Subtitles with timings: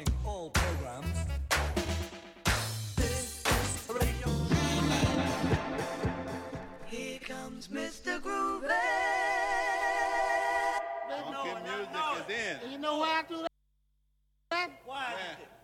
[0.00, 1.18] Interrupting all programs.
[2.96, 4.32] This is Radio
[6.86, 8.20] Here comes Mr.
[8.20, 8.68] Groovy.
[11.08, 12.72] Funky music is in.
[12.72, 13.46] You know why I do
[14.50, 14.70] that?
[14.84, 15.14] Why?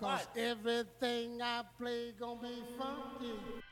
[0.00, 3.62] Cause everything I play gonna be funky.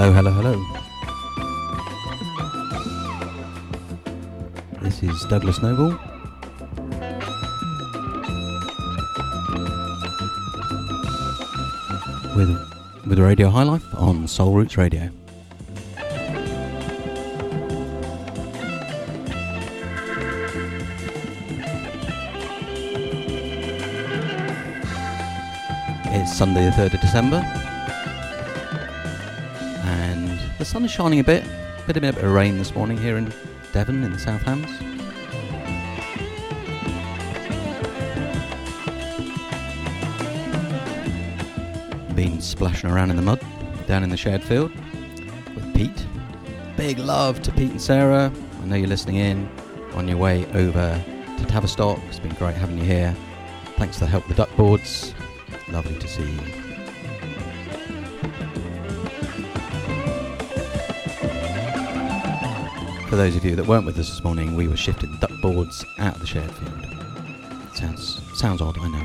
[0.00, 0.56] Hello, hello, hello.
[4.80, 5.90] This is Douglas Noble.
[12.34, 12.48] With
[13.06, 15.10] with Radio High Life on Soul Roots Radio.
[26.06, 27.69] It's Sunday the 3rd of December
[30.70, 31.42] sun is shining a bit.
[31.88, 33.32] Bit a bit of rain this morning here in
[33.72, 34.70] Devon in the South Hams.
[42.14, 43.44] Been splashing around in the mud
[43.88, 44.70] down in the shared field
[45.56, 46.06] with Pete.
[46.76, 48.30] Big love to Pete and Sarah.
[48.62, 49.50] I know you're listening in
[49.94, 51.04] on your way over
[51.36, 51.98] to Tavistock.
[52.06, 53.16] It's been great having you here.
[53.76, 55.14] Thanks for the help with the duck boards.
[55.68, 56.59] Lovely to see you.
[63.10, 65.84] For those of you that weren't with us this morning, we were shifting duck boards
[65.98, 66.86] out of the shared field.
[67.74, 69.04] Sounds sounds odd, I know,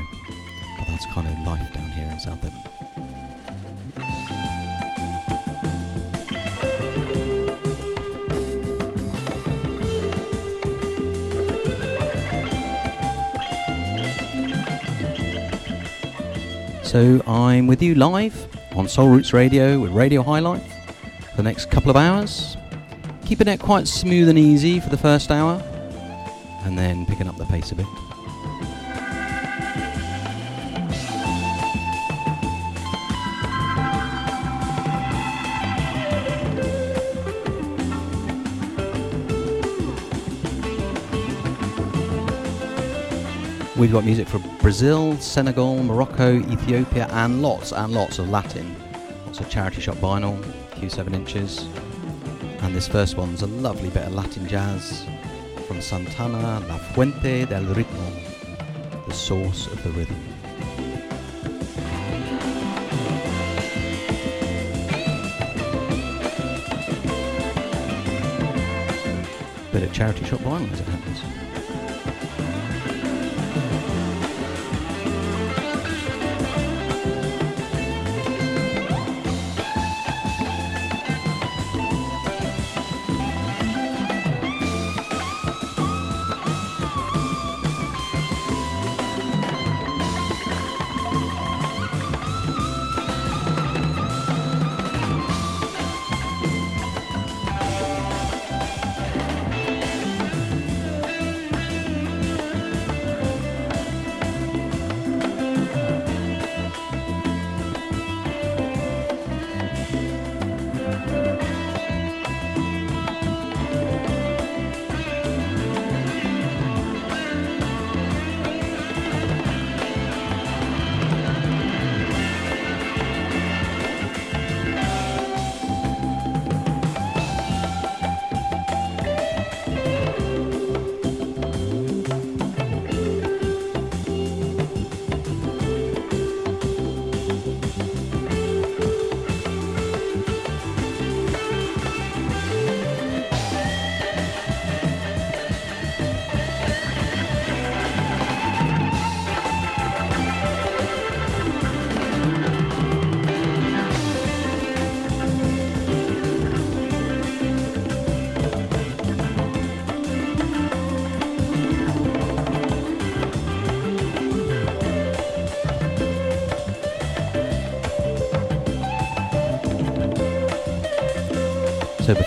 [0.78, 2.62] but that's kind of life down here in South Devon.
[16.84, 18.46] So I'm with you live
[18.76, 20.62] on Soul Roots Radio with Radio High Life
[21.30, 22.55] for the next couple of hours
[23.26, 25.60] keeping it quite smooth and easy for the first hour,
[26.62, 27.86] and then picking up the pace a bit.
[43.76, 48.74] We've got music from Brazil, Senegal, Morocco, Ethiopia, and lots and lots of Latin.
[49.26, 50.40] Lots of charity shop vinyl,
[50.76, 51.68] Q7 inches,
[52.66, 55.06] and this first one's a lovely bit of Latin jazz
[55.68, 60.16] from Santana, La Fuente del Ritmo, the source of the rhythm.
[69.72, 71.05] Bit of charity shop vinyl as it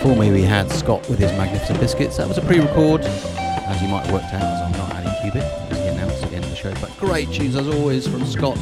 [0.00, 2.16] before me we had Scott with his Magnificent Biscuits.
[2.16, 5.42] That was a pre-record, as you might have worked out, as I'm not Ali Cubic,
[5.42, 6.72] as he announced at the end of the show.
[6.80, 8.56] But great tunes as always from Scott.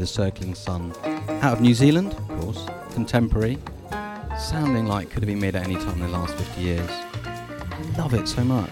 [0.00, 0.94] The Circling Sun.
[1.42, 2.66] Out of New Zealand, of course.
[2.94, 3.58] Contemporary.
[4.38, 6.88] Sounding like could have been made at any time in the last 50 years.
[6.88, 8.70] I love it so much.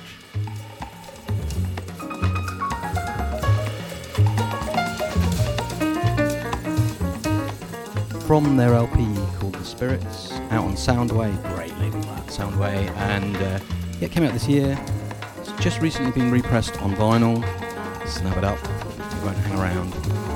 [8.27, 13.61] From their LP called The Spirits, out on Soundway, great label that, Soundway, and uh,
[14.01, 14.79] yeah, it came out this year.
[15.41, 17.37] It's just recently been repressed on vinyl.
[18.09, 20.28] Snap it up, it won't hang around.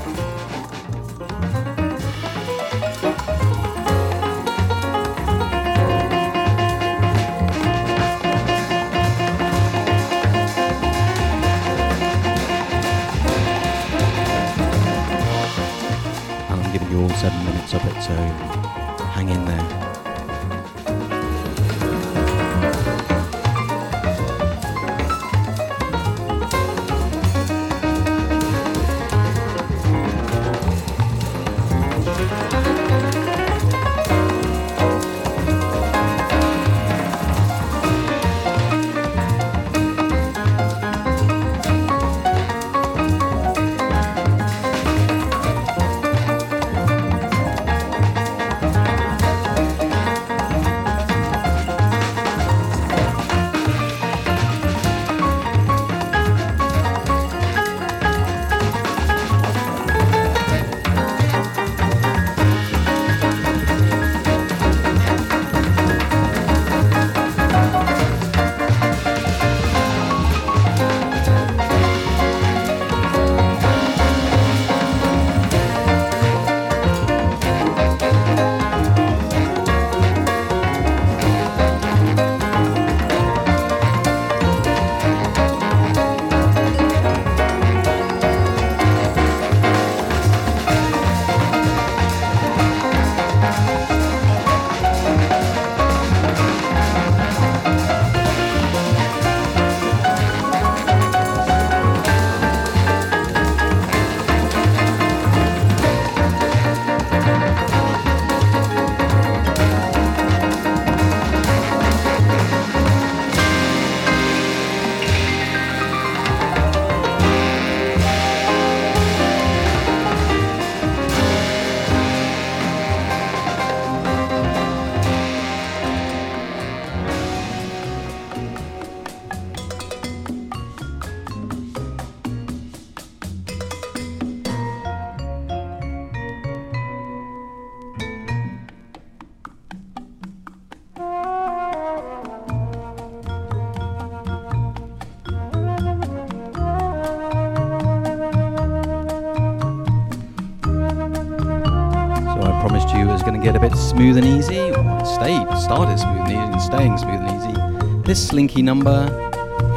[154.02, 154.56] Smooth and easy.
[154.56, 158.02] It stayed, started smooth and easy and staying smooth and easy.
[158.02, 159.04] This slinky number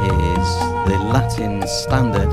[0.02, 0.48] is
[0.88, 2.28] the Latin standard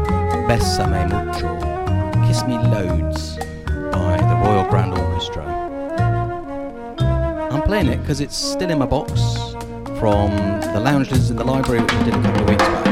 [0.48, 3.38] Besame Mucho, Kiss Me Loads
[3.92, 5.46] by the Royal Grand Orchestra.
[7.52, 9.12] I'm playing it because it's still in my box
[10.00, 10.32] from
[10.74, 12.83] the lounges in the library which I did a couple of weeks back.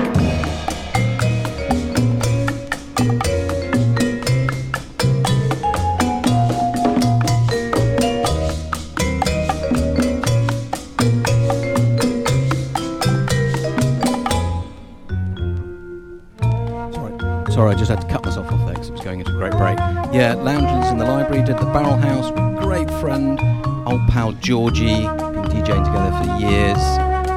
[21.21, 23.39] Library did the Barrel House with great friend,
[23.85, 26.79] old pal Georgie, been DJing together for years,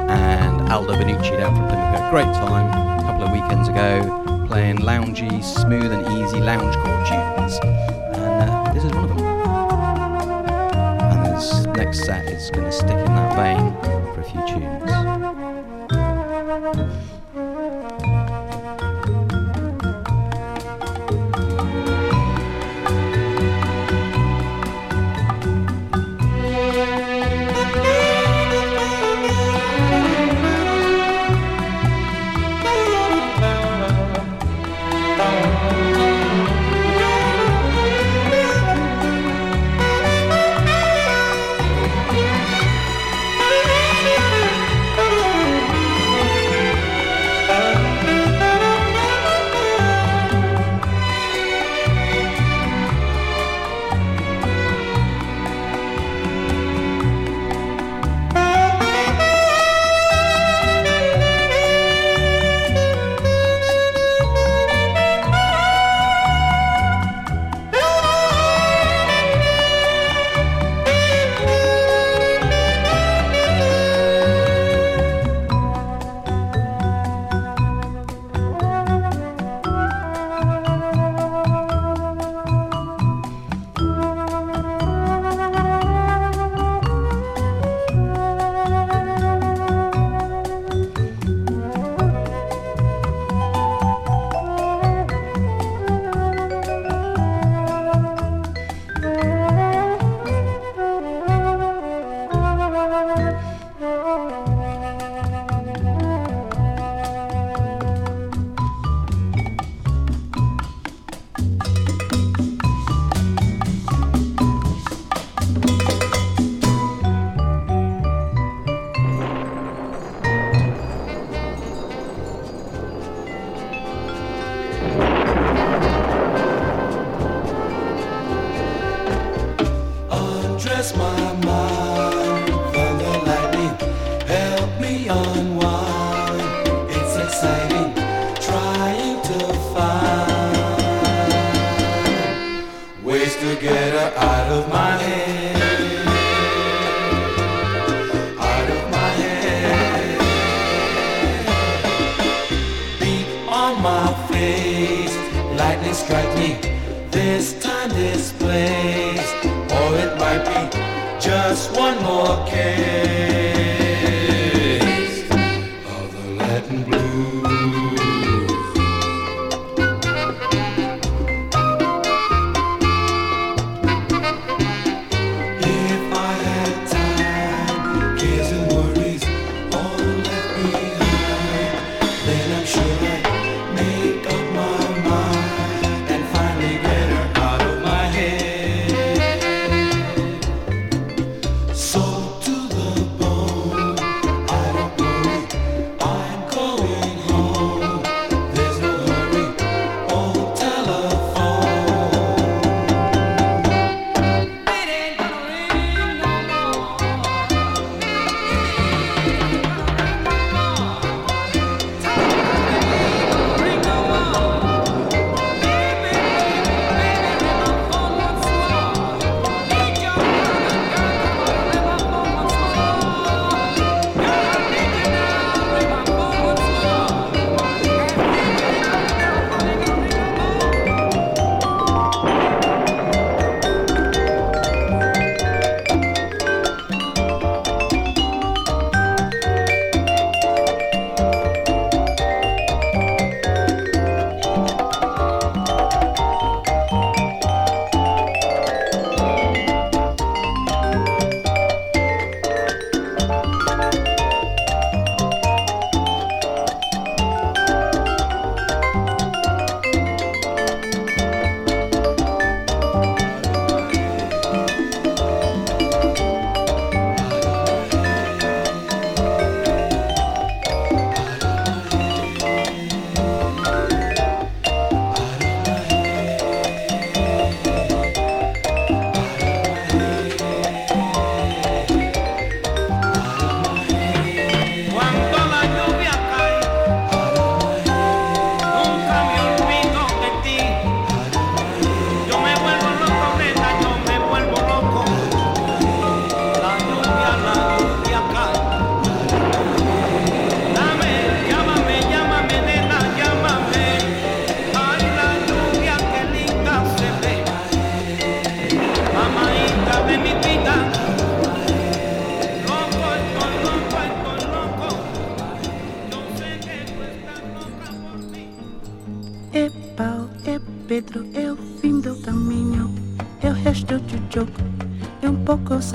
[0.09, 1.93] and Aldo Benucci down from Plymouth.
[1.93, 6.75] Had a Great time a couple of weekends ago, playing loungy, smooth and easy lounge
[6.75, 7.59] loungecore tunes.
[8.17, 9.19] And uh, this is one of them.
[11.11, 13.71] And this next set is going to stick in that vein
[14.15, 14.94] for a few tunes.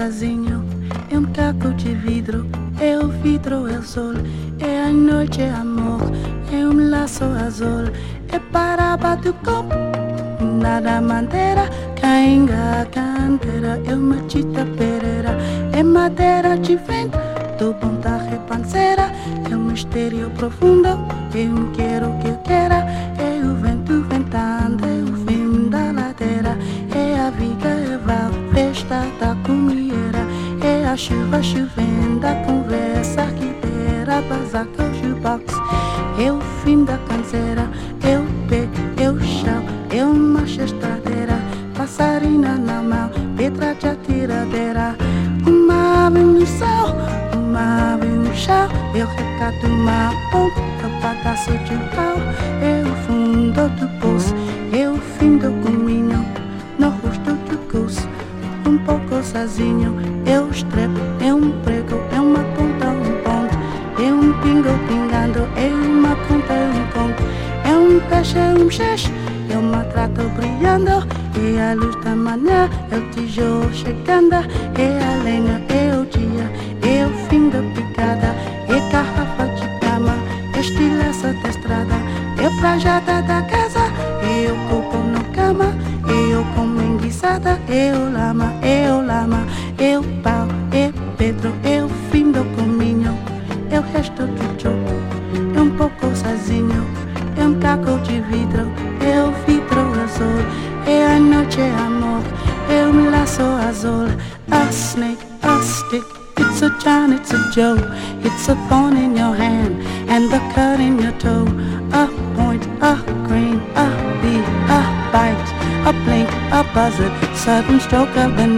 [0.00, 0.29] Sozinho.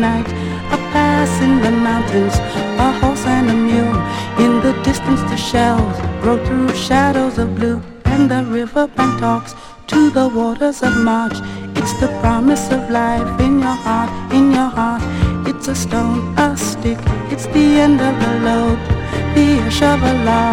[0.01, 0.29] Night.
[0.73, 2.35] A pass in the mountains,
[2.87, 3.99] a horse and a mule.
[4.45, 9.55] In the distance, the shells grow through shadows of blue, and the riverbank talks
[9.89, 11.37] to the waters of March.
[11.77, 15.03] It's the promise of life in your heart, in your heart.
[15.47, 16.99] It's a stone, a stick,
[17.31, 18.79] it's the end of the load.
[19.35, 20.49] Be a shoveler,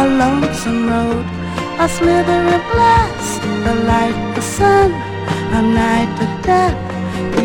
[0.00, 1.26] a lonesome road.
[1.80, 4.90] A slither of glass, the light, the sun,
[5.58, 6.76] a night of death,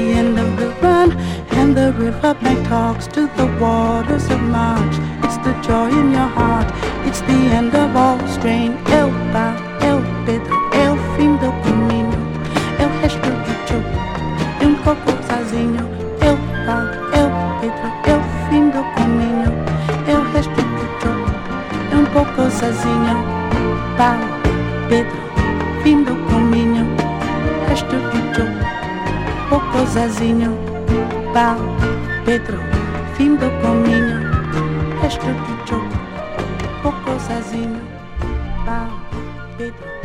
[0.04, 1.12] the end of the run.
[1.60, 4.96] And the riverbank talks to the waters of March.
[5.24, 6.70] It's the joy in your heart,
[7.08, 8.72] it's the end of all strain.
[9.00, 9.54] El Pau,
[9.90, 12.20] El Pedro, El fim do caminho,
[12.82, 14.00] El resto do jogo,
[14.62, 15.84] e um pouco sozinho.
[16.28, 16.86] El Pau,
[17.20, 19.52] El Pedro, El fim do caminho,
[20.14, 21.32] El resto do jogo,
[21.92, 23.16] e um pouco sozinho.
[23.98, 24.20] Pau,
[24.90, 25.23] Pedro,
[29.94, 30.58] sozinho.
[31.34, 31.58] Pau,
[32.26, 32.58] Pedro,
[33.16, 34.22] fim do caminho,
[35.02, 35.88] resto do jogo,
[36.82, 37.80] pouco sozinho.
[38.66, 38.88] Pau,
[39.58, 40.03] Pedro,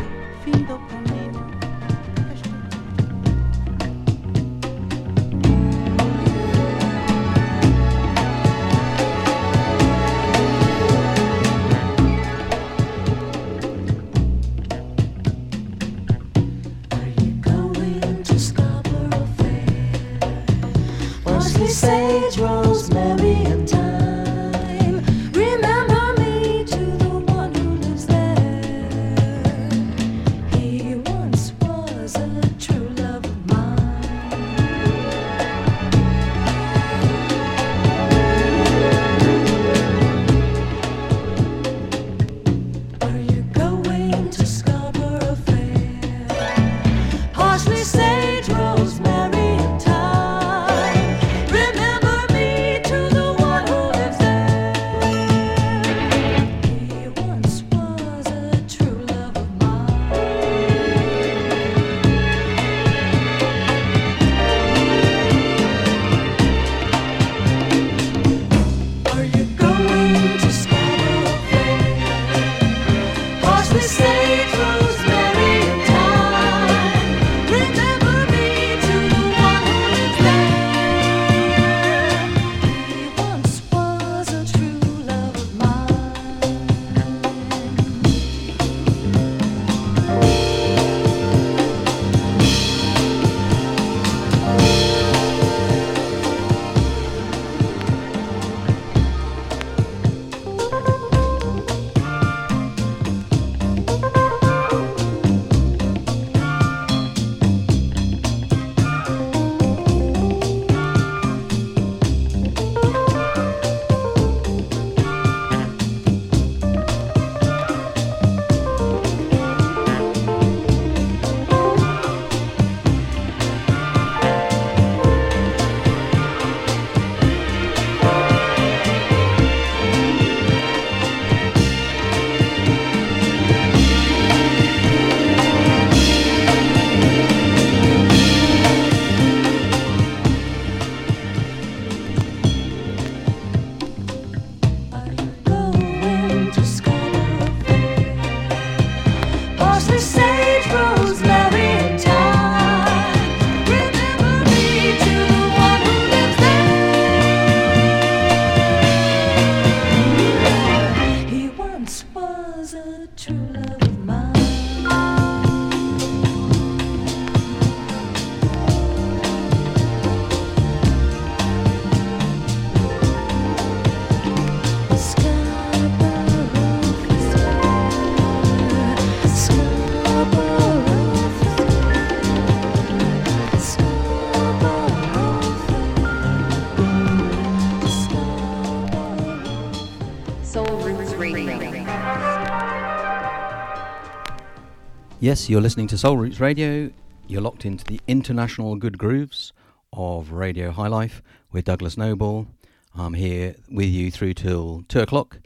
[195.29, 196.91] Yes, you're listening to Soul Roots Radio.
[197.27, 199.53] You're locked into the international good grooves
[199.93, 201.21] of Radio High Life
[201.53, 202.47] with Douglas Noble.
[202.95, 205.41] I'm here with you through till two o'clock.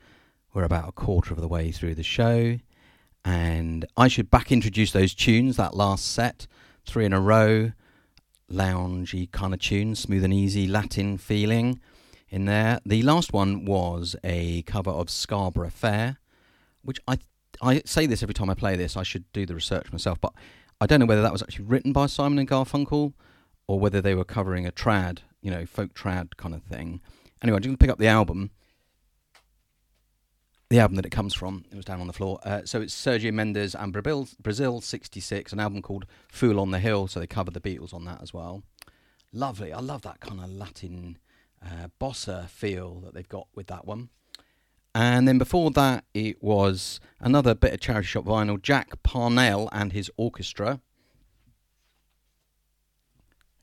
[0.55, 2.61] We're about a quarter of the way through the show.
[3.25, 6.47] And I should back introduce those tunes, that last set,
[6.87, 7.73] three in a row.
[8.49, 11.81] loungy kind of tune, smooth and easy Latin feeling
[12.29, 12.79] in there.
[12.87, 16.19] The last one was a cover of Scarborough Fair,
[16.83, 17.19] which I
[17.63, 18.97] I say this every time I play this.
[18.97, 20.33] I should do the research myself, but
[20.81, 23.13] I don't know whether that was actually written by Simon and Garfunkel
[23.69, 27.01] or whether they were covering a trad, you know, folk trad kind of thing.
[27.41, 28.51] Anyway, I'm just going to pick up the album.
[30.71, 32.41] The album that it comes from, it was down on the floor.
[32.43, 36.81] Uh, so it's Sergio Mendes and Brazil, Brasil 66, an album called Fool on the
[36.81, 37.07] Hill.
[37.07, 38.65] So they covered the Beatles on that as well.
[39.33, 39.73] Lovely.
[39.73, 41.19] I love that kind of Latin
[41.65, 44.09] uh, bossa feel that they've got with that one.
[44.95, 49.93] And then before that, it was another bit of charity shop vinyl, Jack Parnell and
[49.93, 50.81] his orchestra.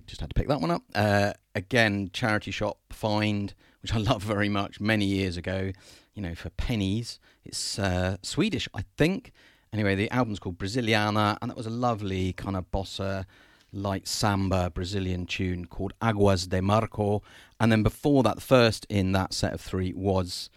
[0.07, 0.81] Just had to pick that one up.
[0.95, 5.71] Uh, again, charity shop find, which I love very much, many years ago,
[6.15, 7.19] you know, for pennies.
[7.45, 9.31] It's uh, Swedish, I think.
[9.71, 13.25] Anyway, the album's called Brasiliana, and that was a lovely kind of bossa,
[13.71, 17.21] light samba Brazilian tune called Aguas de Marco.
[17.59, 20.49] And then before that, the first in that set of three was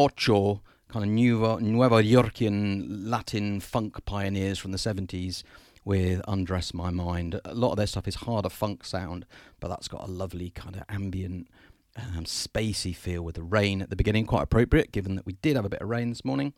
[0.00, 5.42] Ocho, kind of Nueva, Nueva Yorkian Latin funk pioneers from the 70s
[5.84, 7.38] with Undress My Mind.
[7.44, 9.26] A lot of their stuff is harder funk sound,
[9.60, 11.48] but that's got a lovely kind of ambient,
[11.96, 14.24] um, spacey feel with the rain at the beginning.
[14.24, 16.54] Quite appropriate, given that we did have a bit of rain this morning.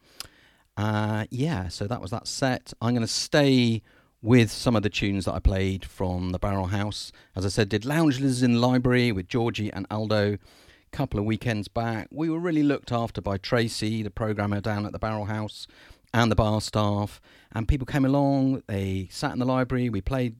[0.76, 2.72] Uh, yeah, so that was that set.
[2.80, 3.82] I'm going to stay
[4.22, 7.10] with some of the tunes that I played from the Barrel House.
[7.34, 10.38] As I said, did Lounge Lizards in Library with Georgie and Aldo
[10.92, 12.08] couple of weekends back.
[12.10, 15.66] We were really looked after by Tracy, the programmer down at the Barrel House,
[16.14, 17.20] and the bar staff.
[17.52, 20.36] And people came along, they sat in the library, we played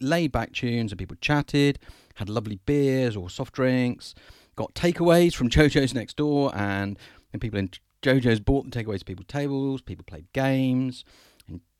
[0.00, 1.78] laid back tunes, and people chatted,
[2.16, 4.14] had lovely beers or soft drinks,
[4.56, 6.98] got takeaways from JoJo's next door, and,
[7.32, 7.70] and people in
[8.02, 11.04] JoJo's bought the takeaways to people's tables, people played games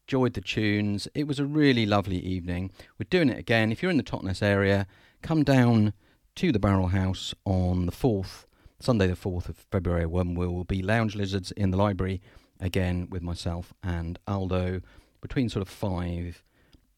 [0.06, 1.08] enjoyed the tunes.
[1.14, 2.70] It was a really lovely evening.
[2.98, 3.72] We're doing it again.
[3.72, 4.86] If you're in the Totnes area,
[5.22, 5.94] come down
[6.36, 8.46] to the Barrel House on the 4th,
[8.80, 12.20] Sunday the 4th of February, when we will be Lounge Lizards in the library
[12.60, 14.80] again with myself and Aldo
[15.20, 16.42] between sort of 5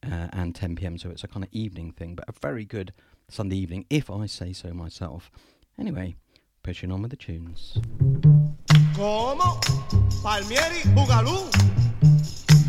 [0.04, 0.96] uh, and 10 pm.
[0.96, 2.94] So it's a kind of evening thing, but a very good
[3.28, 5.30] Sunday evening, if I say so myself.
[5.78, 6.16] Anyway,
[6.62, 7.78] pushing on with the tunes.
[8.94, 9.60] ¿Cómo?
[10.22, 11.50] Palmieri, Bugalú.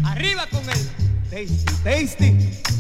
[0.05, 2.77] Arriba con el tasty, tasty.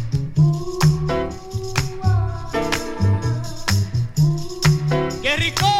[5.37, 5.76] Rico!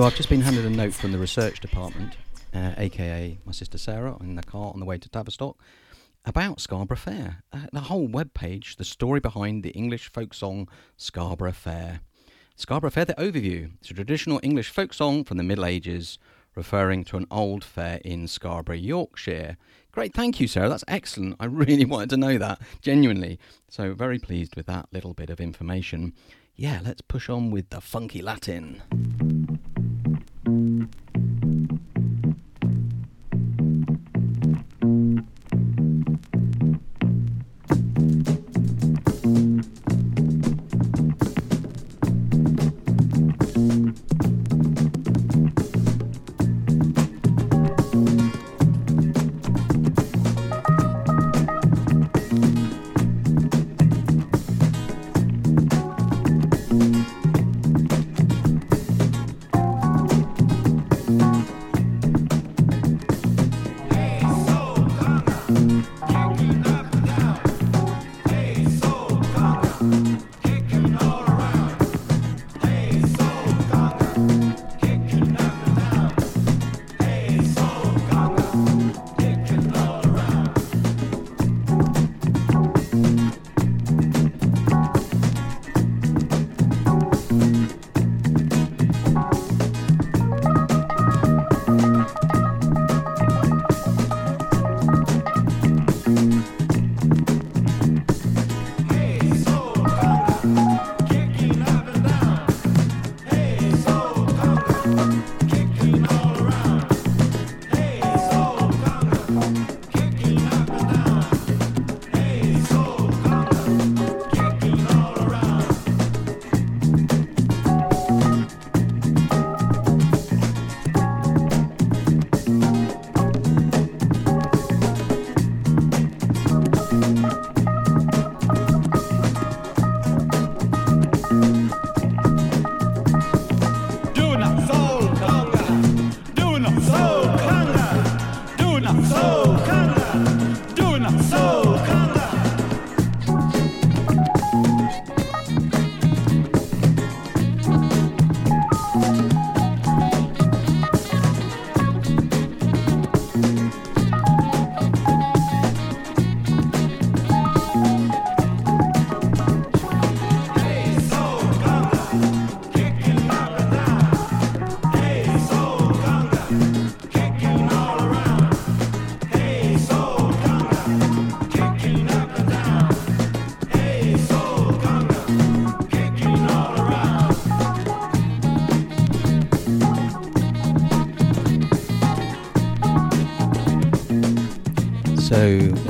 [0.00, 2.16] So I've just been handed a note from the research department,
[2.54, 5.58] uh, aka my sister Sarah, in the car on the way to Tavistock,
[6.24, 7.42] about Scarborough Fair.
[7.52, 12.00] Uh, the whole web page, the story behind the English folk song Scarborough Fair.
[12.56, 13.72] Scarborough Fair, the overview.
[13.82, 16.18] It's a traditional English folk song from the Middle Ages,
[16.54, 19.58] referring to an old fair in Scarborough, Yorkshire.
[19.92, 20.70] Great, thank you, Sarah.
[20.70, 21.36] That's excellent.
[21.38, 23.38] I really wanted to know that, genuinely.
[23.68, 26.14] So, very pleased with that little bit of information.
[26.56, 29.39] Yeah, let's push on with the funky Latin.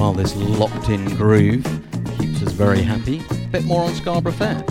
[0.00, 1.62] While this locked in groove
[2.18, 4.64] keeps us very happy, a bit more on Scarborough Fair.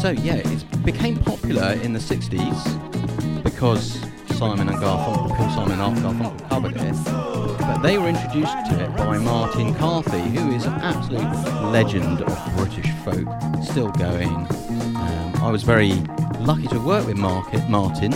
[0.00, 3.98] So yeah, it became popular in the 60s because
[4.38, 7.58] Simon and Garfunkel, Simon and Garfunkel covered it.
[7.58, 12.56] But they were introduced to it by Martin Carthy, who is an absolute legend of
[12.56, 13.26] British folk,
[13.64, 14.28] still going.
[14.28, 15.94] Um, I was very
[16.38, 18.12] lucky to work with Martin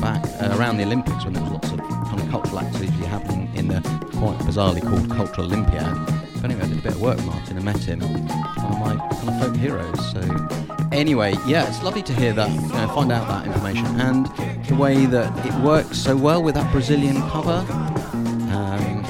[0.00, 3.37] back uh, around the Olympics when there was lots of kind of cultural activity happening
[3.68, 3.80] the
[4.18, 5.94] quite bizarrely called Cultural Olympiad.
[6.34, 8.00] But anyway, I did a bit of work Martin and met him.
[8.00, 10.12] One of my kind of folk heroes.
[10.12, 10.20] So
[10.92, 14.26] anyway, yeah, it's lovely to hear that, you know, find out that information and
[14.66, 17.64] the way that it works so well with that Brazilian cover.
[18.50, 19.04] Um,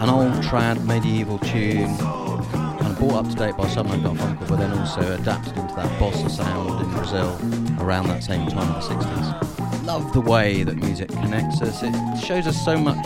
[0.00, 4.48] an old trad medieval tune, kind of brought up to date by Simon and Garfunkel,
[4.48, 7.38] but then also adapted into that bossa sound in Brazil
[7.80, 9.84] around that same time in the 60s.
[9.84, 11.82] Love the way that music connects us.
[11.82, 13.04] It shows us so much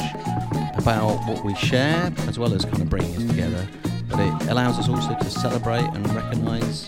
[0.87, 3.67] about what we share, as well as kind of bringing us together.
[4.09, 6.87] But it allows us also to celebrate and recognise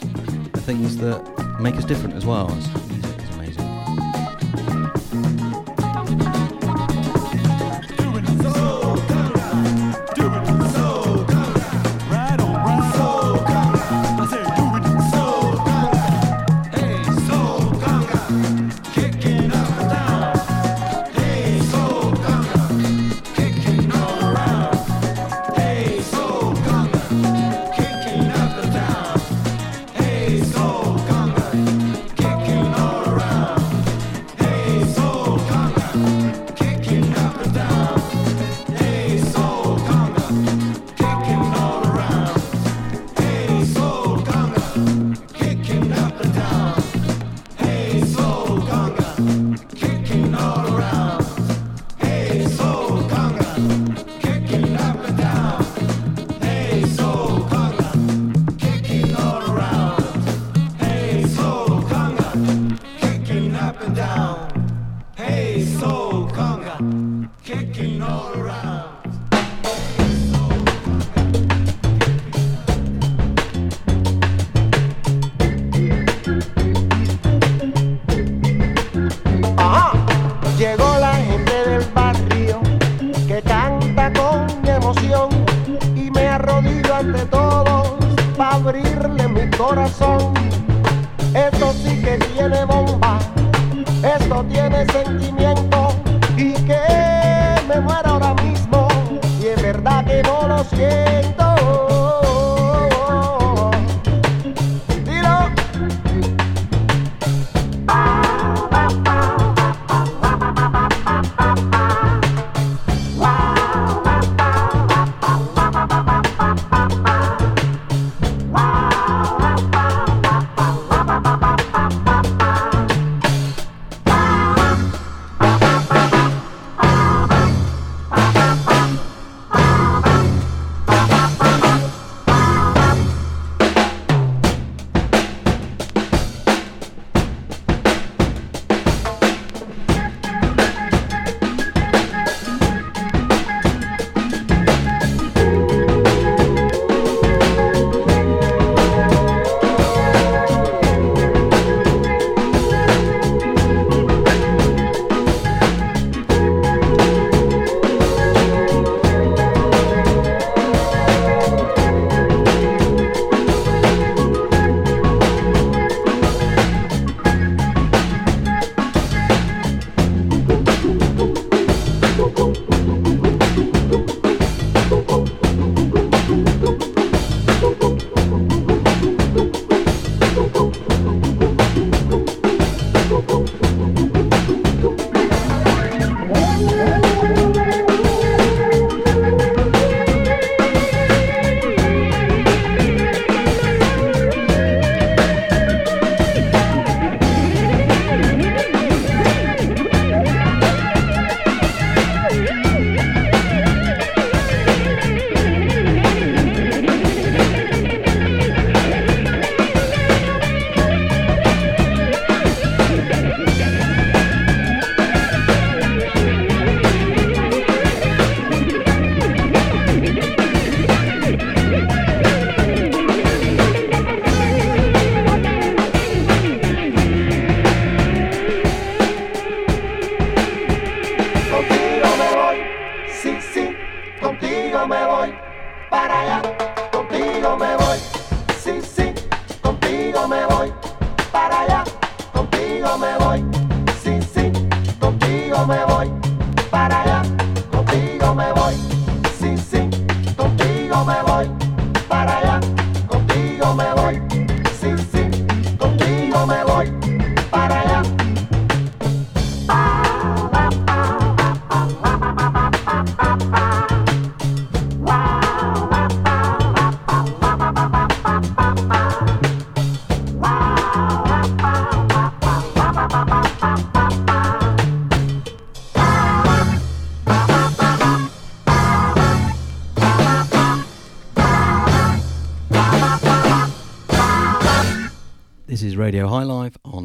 [0.52, 1.20] the things that
[1.60, 2.46] make us different as well.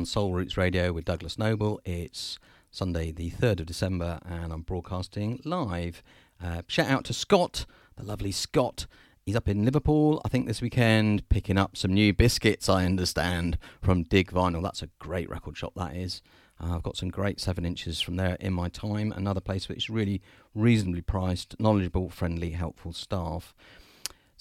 [0.05, 1.79] Soul Roots Radio with Douglas Noble.
[1.85, 2.37] It's
[2.71, 6.03] Sunday, the 3rd of December, and I'm broadcasting live.
[6.43, 8.87] Uh, shout out to Scott, the lovely Scott.
[9.25, 13.57] He's up in Liverpool, I think, this weekend, picking up some new biscuits, I understand,
[13.81, 14.63] from Dig Vinyl.
[14.63, 16.21] That's a great record shop, that is.
[16.59, 19.13] Uh, I've got some great 7 inches from there in my time.
[19.15, 20.21] Another place which is really
[20.53, 23.53] reasonably priced, knowledgeable, friendly, helpful staff.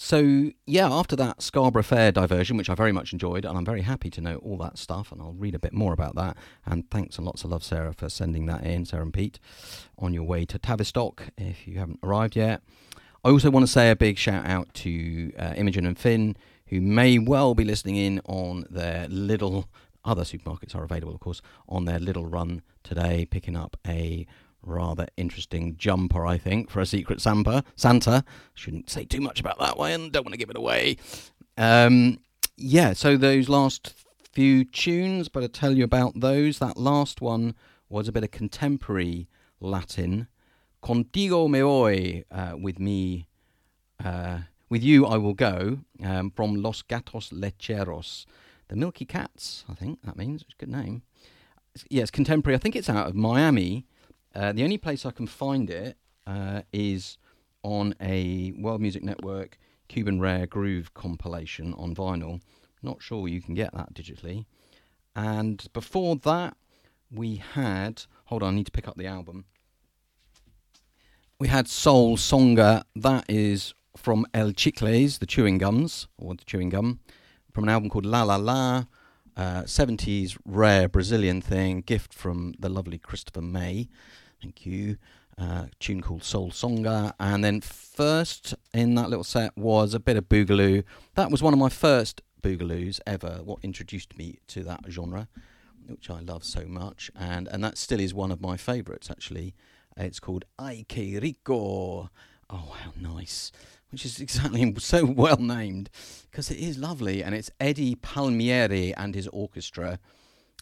[0.05, 3.82] So, yeah, after that Scarborough Fair diversion, which I very much enjoyed, and I'm very
[3.82, 6.36] happy to know all that stuff, and I'll read a bit more about that.
[6.66, 9.38] And thanks and lots of love, Sarah, for sending that in, Sarah and Pete,
[9.96, 12.62] on your way to Tavistock if you haven't arrived yet.
[13.24, 16.36] I also want to say a big shout out to uh, Imogen and Finn,
[16.66, 19.68] who may well be listening in on their little,
[20.05, 24.26] other supermarkets are available, of course, on their little run today, picking up a
[24.62, 27.64] rather interesting jumper, I think, for a Secret Santa.
[27.76, 28.24] Santa.
[28.54, 30.10] Shouldn't say too much about that one.
[30.10, 30.96] Don't want to give it away.
[31.56, 32.18] Um,
[32.56, 33.94] yeah, so those last
[34.32, 36.58] few tunes, but I'll tell you about those.
[36.58, 37.54] That last one
[37.88, 39.28] was a bit of contemporary
[39.60, 40.28] Latin.
[40.82, 43.28] Contigo me voy, uh, with me,
[44.04, 48.26] uh, with you I will go, um, from Los Gatos Lecheros.
[48.68, 50.42] The Milky Cats, I think that means.
[50.42, 51.02] It's a good name.
[51.90, 52.56] Yeah, contemporary.
[52.56, 53.86] I think it's out of Miami.
[54.34, 57.18] Uh, the only place I can find it uh, is
[57.62, 59.58] on a World Music Network
[59.88, 62.40] Cuban Rare Groove compilation on vinyl.
[62.82, 64.46] Not sure you can get that digitally.
[65.14, 66.56] And before that,
[67.10, 68.04] we had.
[68.26, 69.44] Hold on, I need to pick up the album.
[71.38, 72.84] We had Soul Songa.
[72.96, 77.00] That is from El Chicles, the chewing gums, or the chewing gum.
[77.52, 78.84] from an album called La La La,
[79.36, 83.88] uh, 70s rare Brazilian thing, gift from the lovely Christopher May.
[84.43, 84.97] Thank you.
[85.38, 87.14] Uh, tune called Soul Songa.
[87.20, 90.82] And then first in that little set was a bit of Boogaloo.
[91.14, 95.28] That was one of my first Boogaloos ever, what introduced me to that genre,
[95.86, 97.11] which I love so much.
[97.14, 99.55] And, and that still is one of my favourites, actually.
[99.97, 102.11] It's called Ay Que Rico.
[102.51, 103.53] Oh, how nice.
[103.90, 105.88] Which is exactly so well named
[106.30, 107.22] because it is lovely.
[107.22, 110.01] And it's Eddie Palmieri and his orchestra.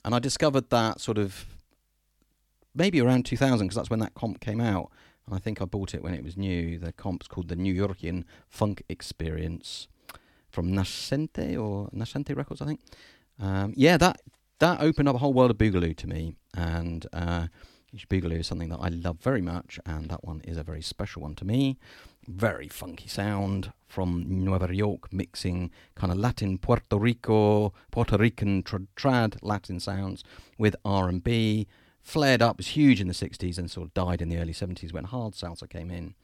[0.05, 1.47] And I discovered that sort of
[2.75, 4.91] maybe around 2000 because that's when that comp came out.
[5.27, 6.79] And I think I bought it when it was new.
[6.79, 9.89] The comp's called the New Yorkian Funk Experience
[10.51, 12.81] from Nascente or Nascente Records, I think.
[13.39, 14.21] Um, yeah, that
[14.59, 16.35] that opened up a whole world of Boogaloo to me.
[16.55, 17.47] And uh,
[17.95, 19.79] Boogaloo is something that I love very much.
[19.87, 21.79] And that one is a very special one to me.
[22.27, 28.87] Very funky sound from Nueva York, mixing kind of Latin Puerto Rico, Puerto Rican trad,
[28.97, 30.23] trad Latin sounds
[30.59, 31.67] with R&B
[32.11, 34.93] flared up, was huge in the 60s and sort of died in the early 70s
[34.93, 36.15] when hard salsa came in.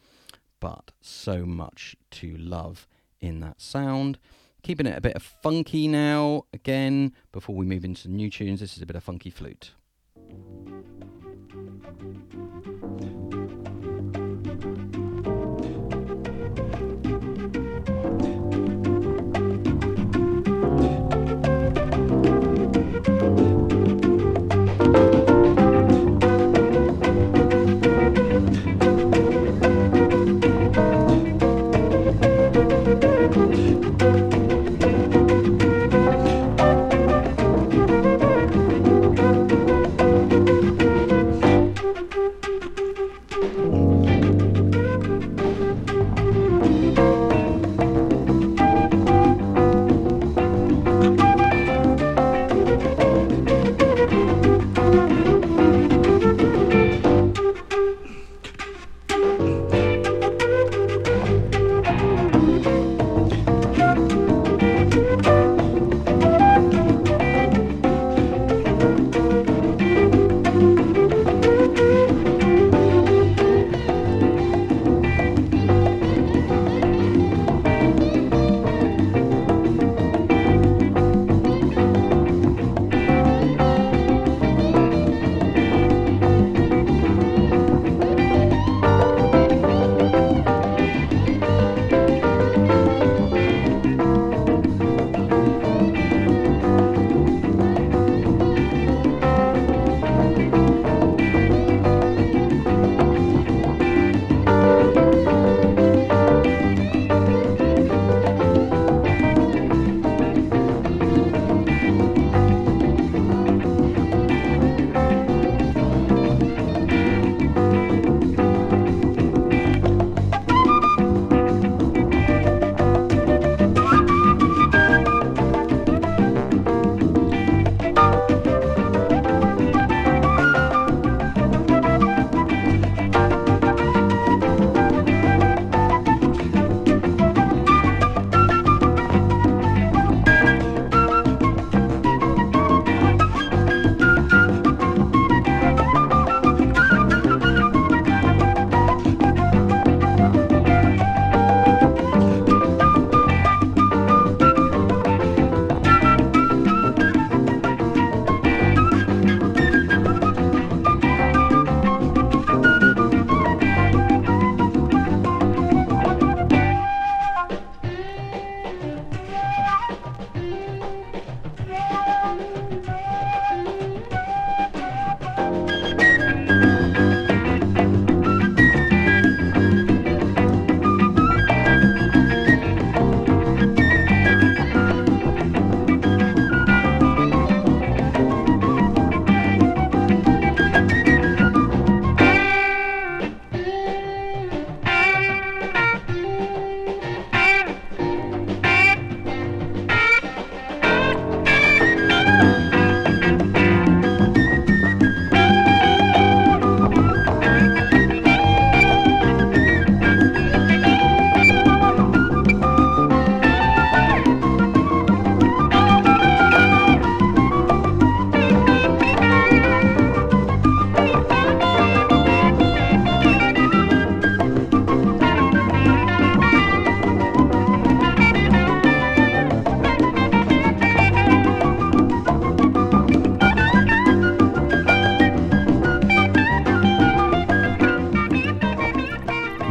[0.58, 2.88] But so much to love
[3.20, 4.18] in that sound.
[4.64, 8.58] Keeping it a bit of funky now, again, before we move into new tunes.
[8.58, 9.70] This is a bit of funky flute.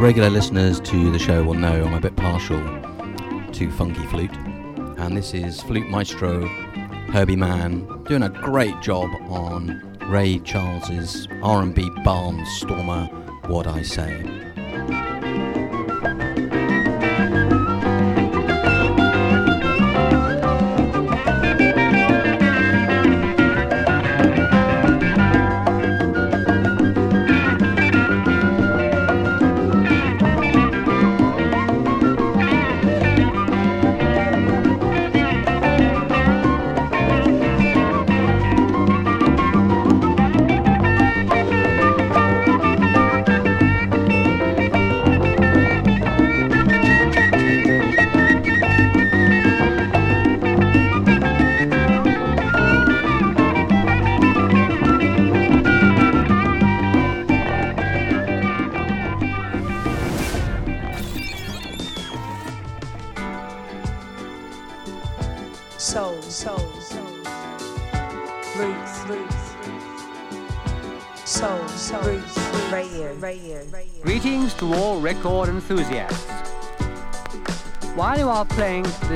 [0.06, 2.62] Regular listeners to the show will know I'm a bit partial
[3.50, 4.30] to funky flute,
[4.98, 6.46] and this is flute maestro
[7.10, 13.10] Herbie Mann doing a great job on Ray Charles's R&B barnstormer
[13.48, 14.45] "What I Say."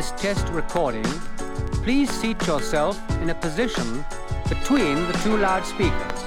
[0.01, 1.05] This test recording,
[1.84, 4.03] please seat yourself in a position
[4.48, 6.24] between the two loudspeakers,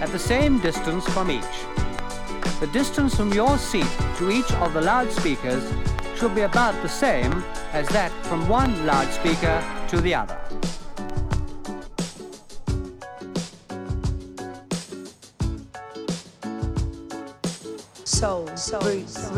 [0.00, 1.56] at the same distance from each.
[2.58, 5.62] The distance from your seat to each of the loudspeakers
[6.16, 10.36] should be about the same as that from one loudspeaker to the other.
[18.22, 19.30] soul, soul, roots,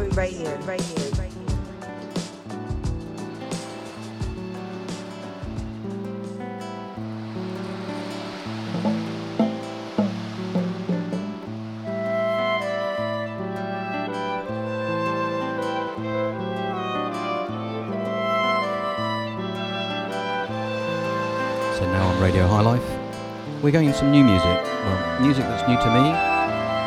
[23.64, 24.44] we're going some new music.
[24.44, 26.10] Well, music that's new to me.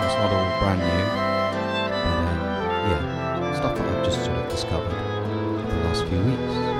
[0.05, 1.05] It's not all brand new,
[2.05, 2.37] but um,
[2.87, 6.77] yeah, stuff that I've just sort of discovered over the last few weeks.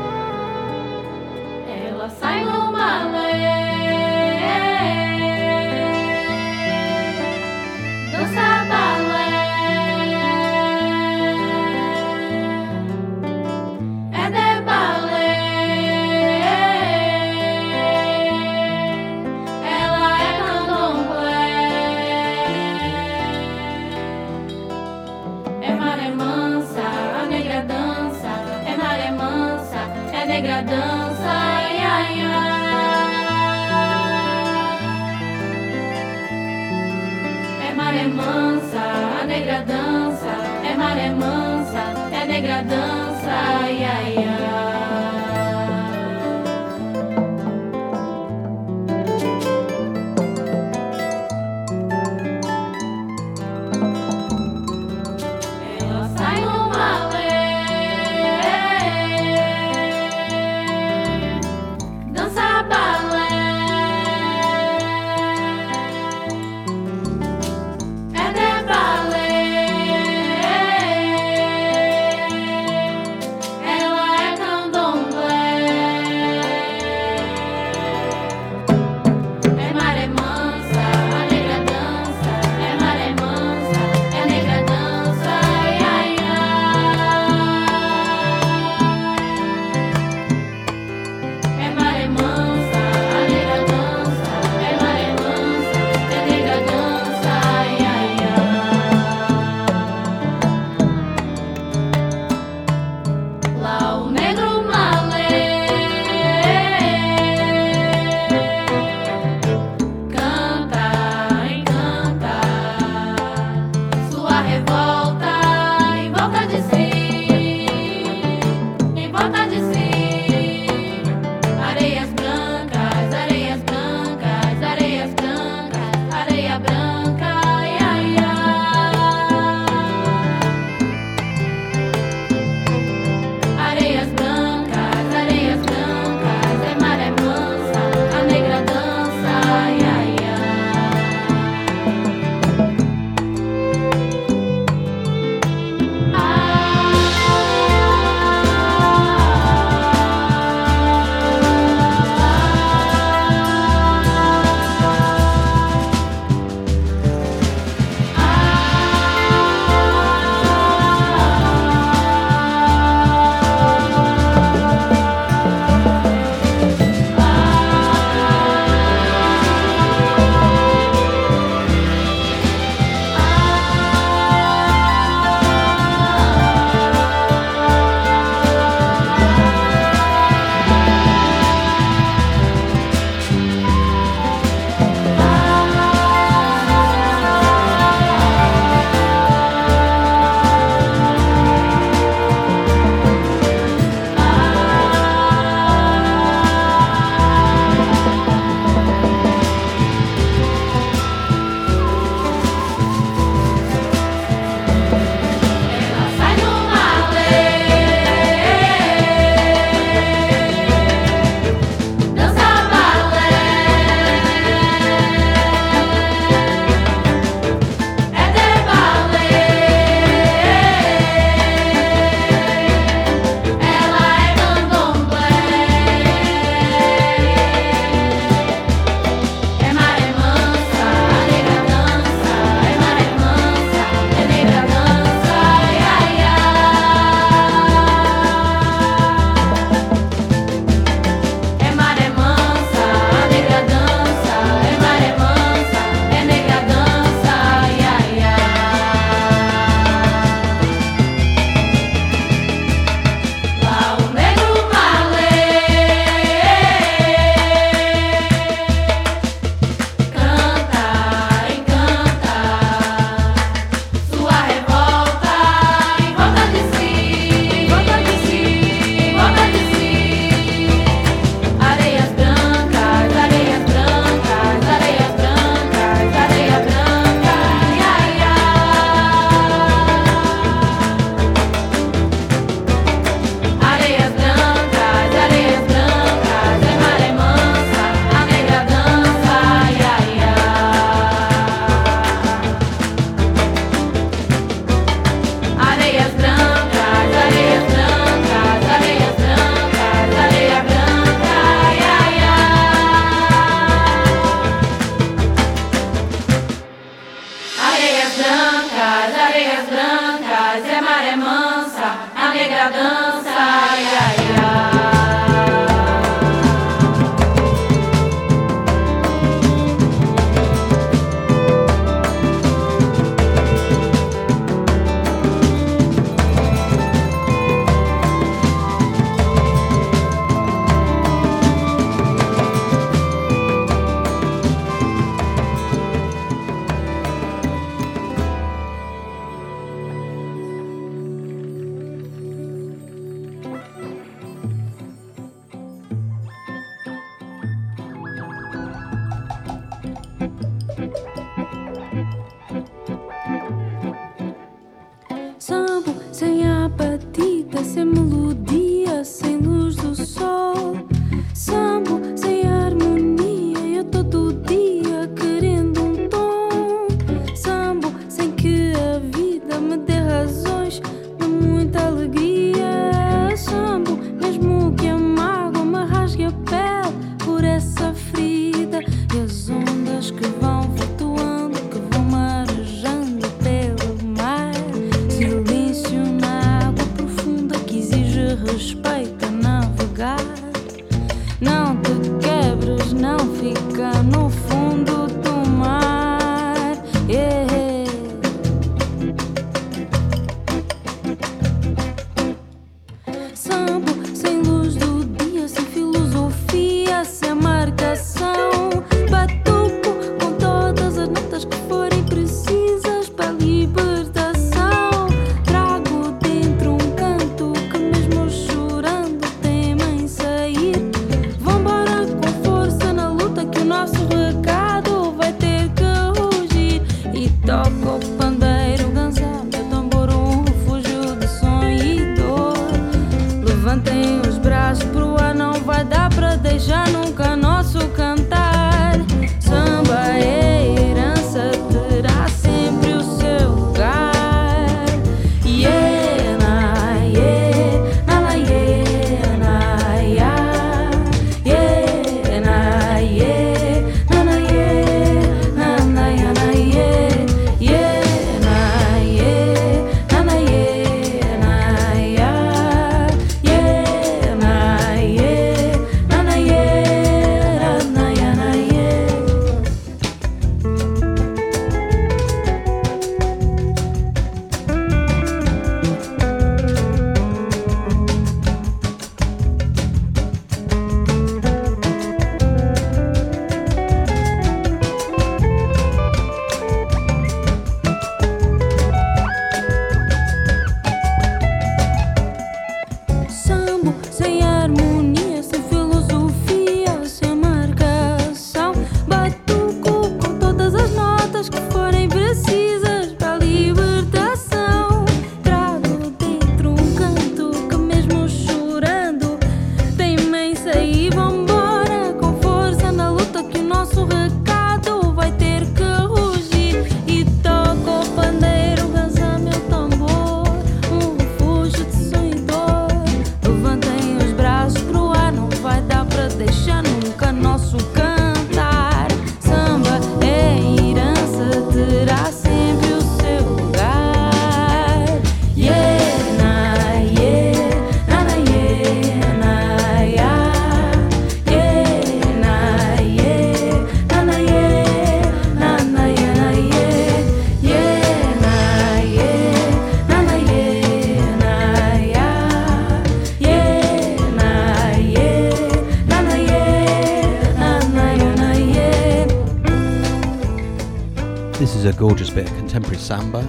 [562.38, 563.42] bit of contemporary samba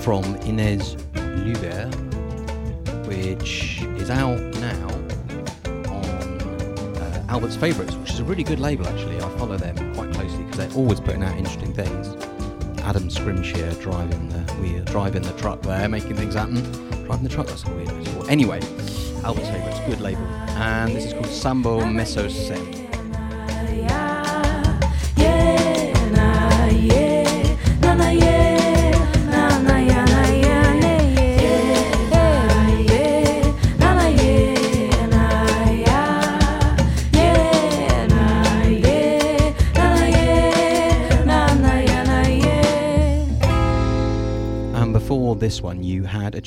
[0.00, 1.94] from Inez Luber,
[3.06, 4.88] which is out now
[5.92, 9.18] on uh, Albert's Favourites, which is a really good label actually.
[9.18, 12.08] I follow them quite closely because they're always putting out interesting things.
[12.80, 16.62] Adam Scrimshire driving the wheel, driving the truck there, making things happen.
[17.04, 18.24] Driving the truck, that's a weird metaphor.
[18.30, 18.60] Anyway,
[19.22, 20.24] Albert's Favourites, good label.
[20.56, 22.77] And this is called Sambo Meso Sem.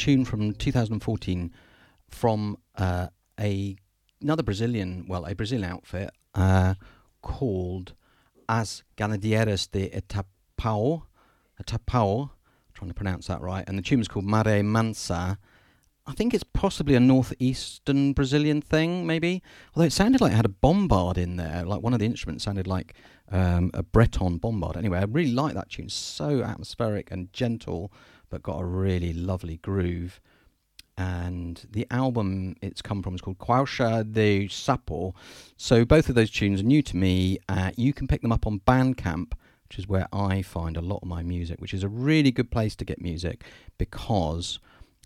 [0.02, 1.52] tune from 2014
[2.10, 3.08] from uh,
[3.40, 3.76] a
[4.20, 6.74] another Brazilian, well, a Brazilian outfit uh,
[7.22, 7.94] called
[8.50, 11.04] As Ganadieras de Etapao.
[11.62, 12.32] Etapao,
[12.74, 13.64] trying to pronounce that right.
[13.68, 15.38] And the tune is called Mare Mansa.
[16.08, 19.44] I think it's possibly a northeastern Brazilian thing, maybe.
[19.76, 22.44] Although it sounded like it had a bombard in there, like one of the instruments
[22.44, 22.96] sounded like
[23.32, 24.78] um, a Breton bombard.
[24.78, 25.90] Anyway, I really like that tune.
[25.90, 27.92] So atmospheric and gentle
[28.32, 30.20] but got a really lovely groove.
[30.98, 35.14] And the album it's come from is called Quausha de Sapo.
[35.58, 37.38] So both of those tunes are new to me.
[37.48, 39.34] Uh, you can pick them up on Bandcamp,
[39.68, 42.52] which is where I find a lot of my music, which is a really good
[42.52, 43.44] place to get music
[43.78, 44.60] because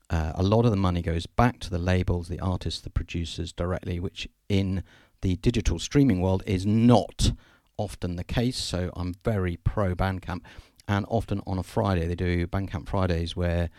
[0.10, 3.52] uh, a lot of the money goes back to the labels, the artists, the producers
[3.52, 4.84] directly, which in
[5.22, 7.32] the digital streaming world is not
[7.78, 8.58] often the case.
[8.58, 10.42] So I'm very pro Bandcamp.
[10.88, 13.70] And often on a Friday, they do Bandcamp Fridays where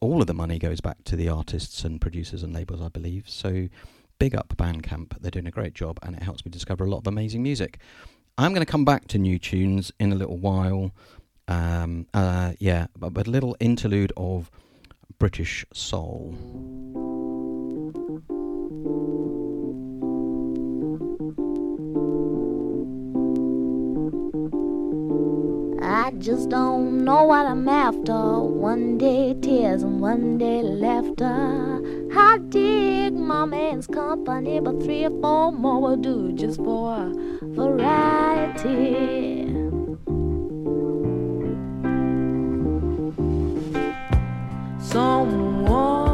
[0.00, 3.28] all of the money goes back to the artists and producers and labels, I believe.
[3.28, 3.68] So
[4.18, 5.20] big up Bandcamp.
[5.20, 7.78] They're doing a great job and it helps me discover a lot of amazing music.
[8.36, 10.92] I'm going to come back to new tunes in a little while.
[11.48, 14.50] Um, uh, yeah, but, but a little interlude of
[15.18, 17.03] British soul.
[25.94, 28.40] I just don't know what I'm after.
[28.40, 31.80] One day tears and one day laughter.
[32.12, 38.74] I dig my man's company, but three or four more will do just for variety.
[44.80, 46.13] Someone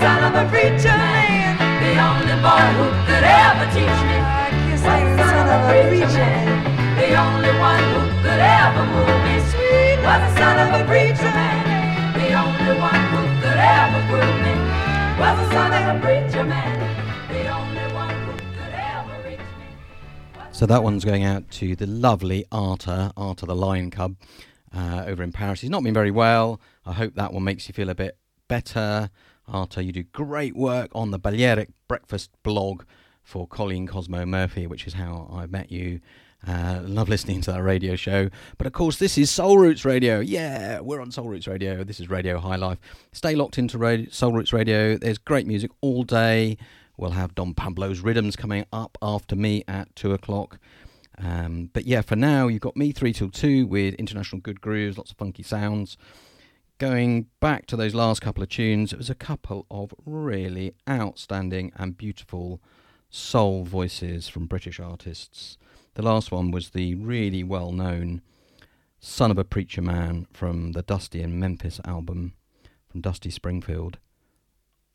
[0.00, 1.60] son of a preacher man.
[1.84, 4.18] The only boy who could ever teach me
[4.72, 6.96] was the son of a preacher man.
[6.96, 11.32] The only one who could ever move me sweet was the son of a preacher
[11.36, 11.60] man.
[12.16, 14.54] The only one who could ever groove me
[15.20, 16.76] was the son of a preacher man.
[17.28, 19.68] The only one who could ever reach me.
[20.52, 24.16] So that one's going out to the lovely Arta, Arta the Lion Cub,
[24.74, 25.60] uh, over in Paris.
[25.60, 26.58] He's not been very well.
[26.86, 28.16] I hope that one makes you feel a bit
[28.48, 29.10] better.
[29.50, 32.84] Arta, you do great work on the Balearic Breakfast blog
[33.22, 36.00] for Colleen Cosmo Murphy, which is how I met you.
[36.46, 38.30] Uh, love listening to that radio show.
[38.56, 40.20] But of course, this is Soul Roots Radio.
[40.20, 41.84] Yeah, we're on Soul Roots Radio.
[41.84, 42.78] This is Radio High Life.
[43.12, 44.96] Stay locked into radio, Soul Roots Radio.
[44.96, 46.56] There's great music all day.
[46.96, 50.58] We'll have Don Pablo's Rhythms coming up after me at two o'clock.
[51.18, 54.96] Um, but yeah, for now, you've got me three till two with international good grooves,
[54.96, 55.98] lots of funky sounds.
[56.80, 61.72] Going back to those last couple of tunes, it was a couple of really outstanding
[61.76, 62.62] and beautiful
[63.10, 65.58] soul voices from British artists.
[65.92, 68.22] The last one was the really well known
[68.98, 72.32] Son of a Preacher Man from the Dusty in Memphis album
[72.88, 73.98] from Dusty Springfield.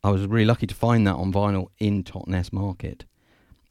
[0.02, 3.04] I was really lucky to find that on vinyl in Totnes Market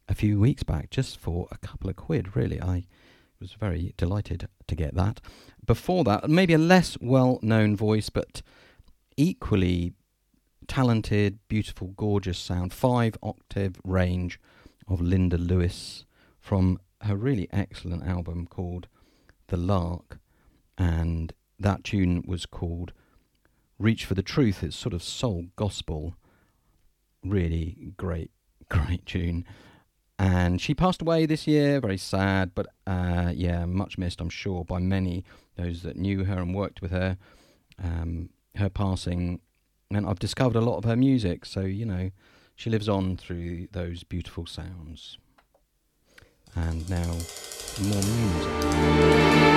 [0.07, 2.61] a few weeks back just for a couple of quid, really.
[2.61, 2.85] I
[3.41, 5.19] was very delighted to get that.
[5.65, 8.41] Before that, maybe a less well known voice, but
[9.17, 9.93] equally
[10.67, 14.39] talented, beautiful, gorgeous sound, five octave range
[14.87, 16.05] of Linda Lewis
[16.39, 18.87] from her really excellent album called
[19.47, 20.19] The Lark.
[20.77, 22.93] And that tune was called
[23.79, 24.63] Reach for the Truth.
[24.63, 26.15] It's sort of soul gospel.
[27.23, 28.31] Really great,
[28.69, 29.45] great tune.
[30.17, 34.63] And she passed away this year, very sad, but uh, yeah, much missed, I'm sure,
[34.63, 35.25] by many,
[35.55, 37.17] those that knew her and worked with her.
[37.81, 39.41] Um, her passing,
[39.91, 42.11] and I've discovered a lot of her music, so you know,
[42.55, 45.17] she lives on through those beautiful sounds.
[46.55, 47.11] And now,
[47.81, 49.54] more music.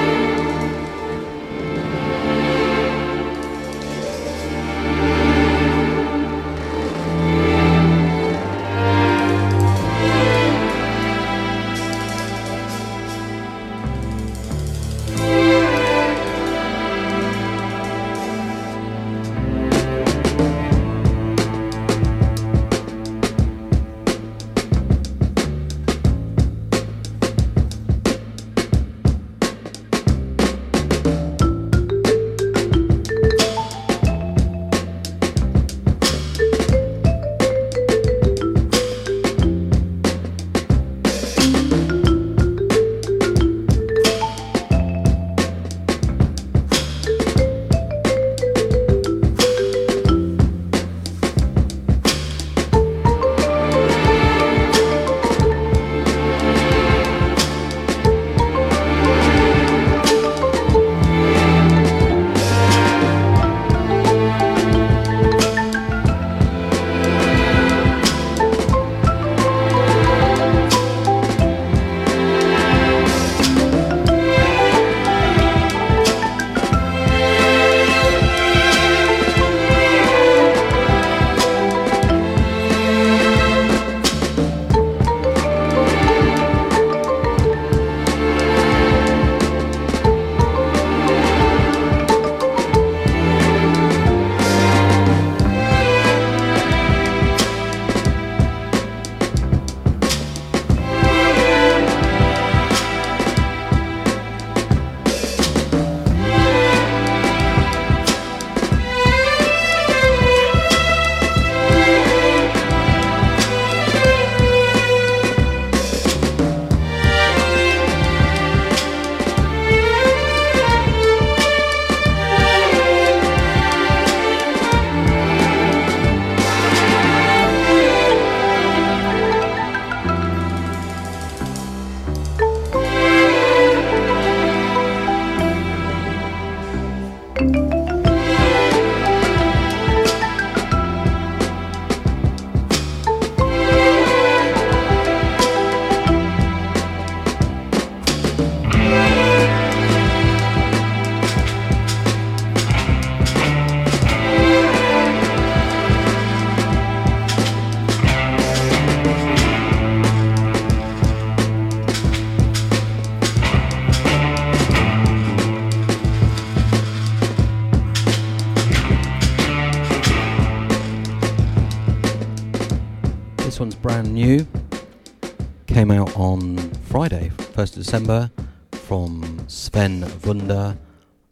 [177.78, 178.28] December,
[178.72, 180.76] from Sven Wunder,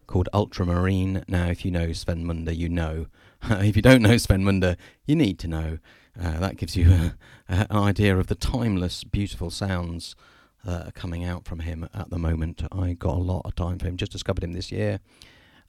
[0.07, 1.25] called Ultramarine.
[1.27, 3.07] Now, if you know Sven Wunder, you know.
[3.51, 5.79] if you don't know Sven Wunder, you need to know.
[6.19, 7.17] Uh, that gives you a,
[7.49, 10.15] a, an idea of the timeless, beautiful sounds
[10.65, 12.63] that are coming out from him at the moment.
[12.71, 15.01] I got a lot of time for him, just discovered him this year.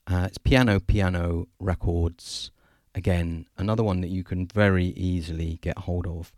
[0.05, 2.51] Uh, it's Piano Piano Records.
[2.93, 6.31] Again, another one that you can very easily get hold of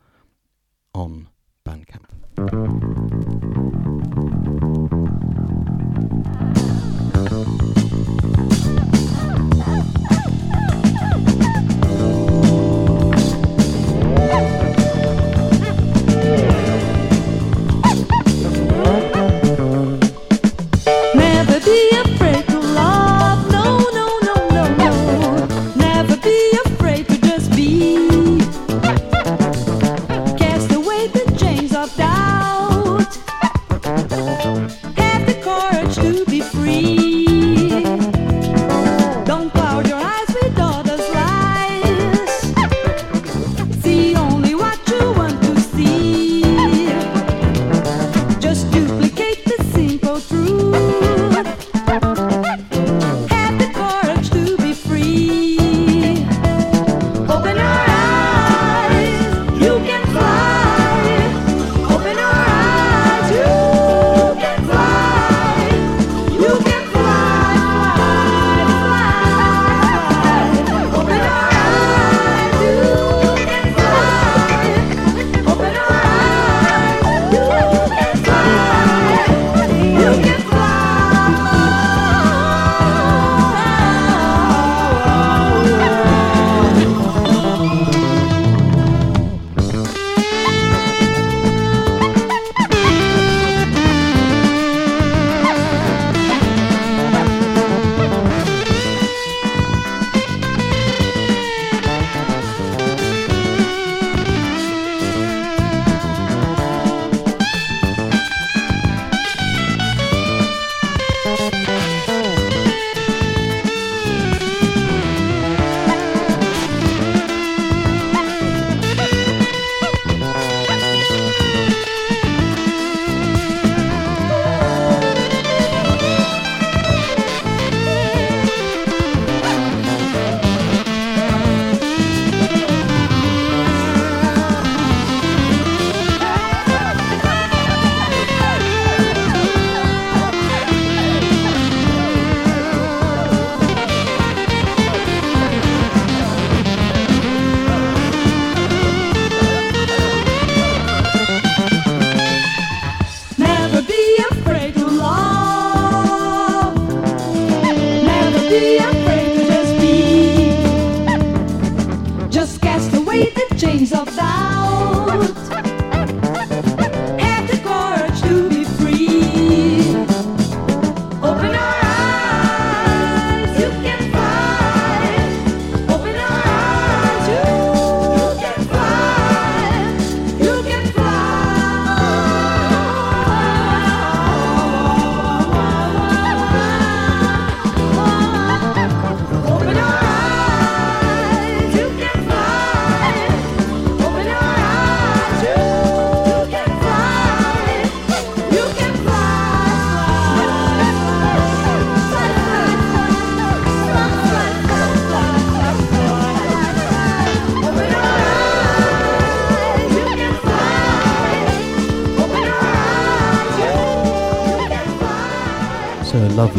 [0.93, 1.27] on
[1.65, 3.27] Bandcamp.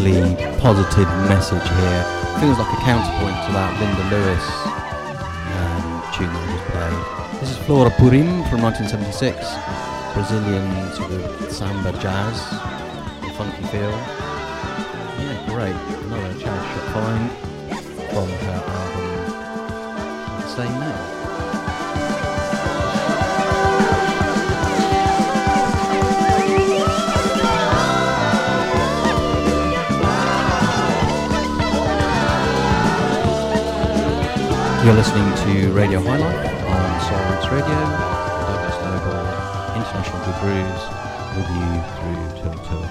[0.01, 2.03] Positive message here.
[2.41, 4.45] Feels like a counterpoint to that Linda Lewis
[5.53, 7.39] um, tune that I just played.
[7.39, 9.37] This is Flora Purim from 1976.
[10.15, 10.65] Brazilian
[10.95, 12.41] sort of samba jazz,
[13.37, 13.93] funky feel.
[15.21, 15.77] Yeah, great.
[16.09, 17.29] Another charity shop find
[18.09, 19.21] from her album
[20.49, 21.20] same name.
[34.91, 37.79] You're listening to Radio High Life on Roots Radio.
[38.43, 39.23] Douglas Noble,
[39.79, 40.83] International Good Grooves,
[41.31, 42.90] with you through till two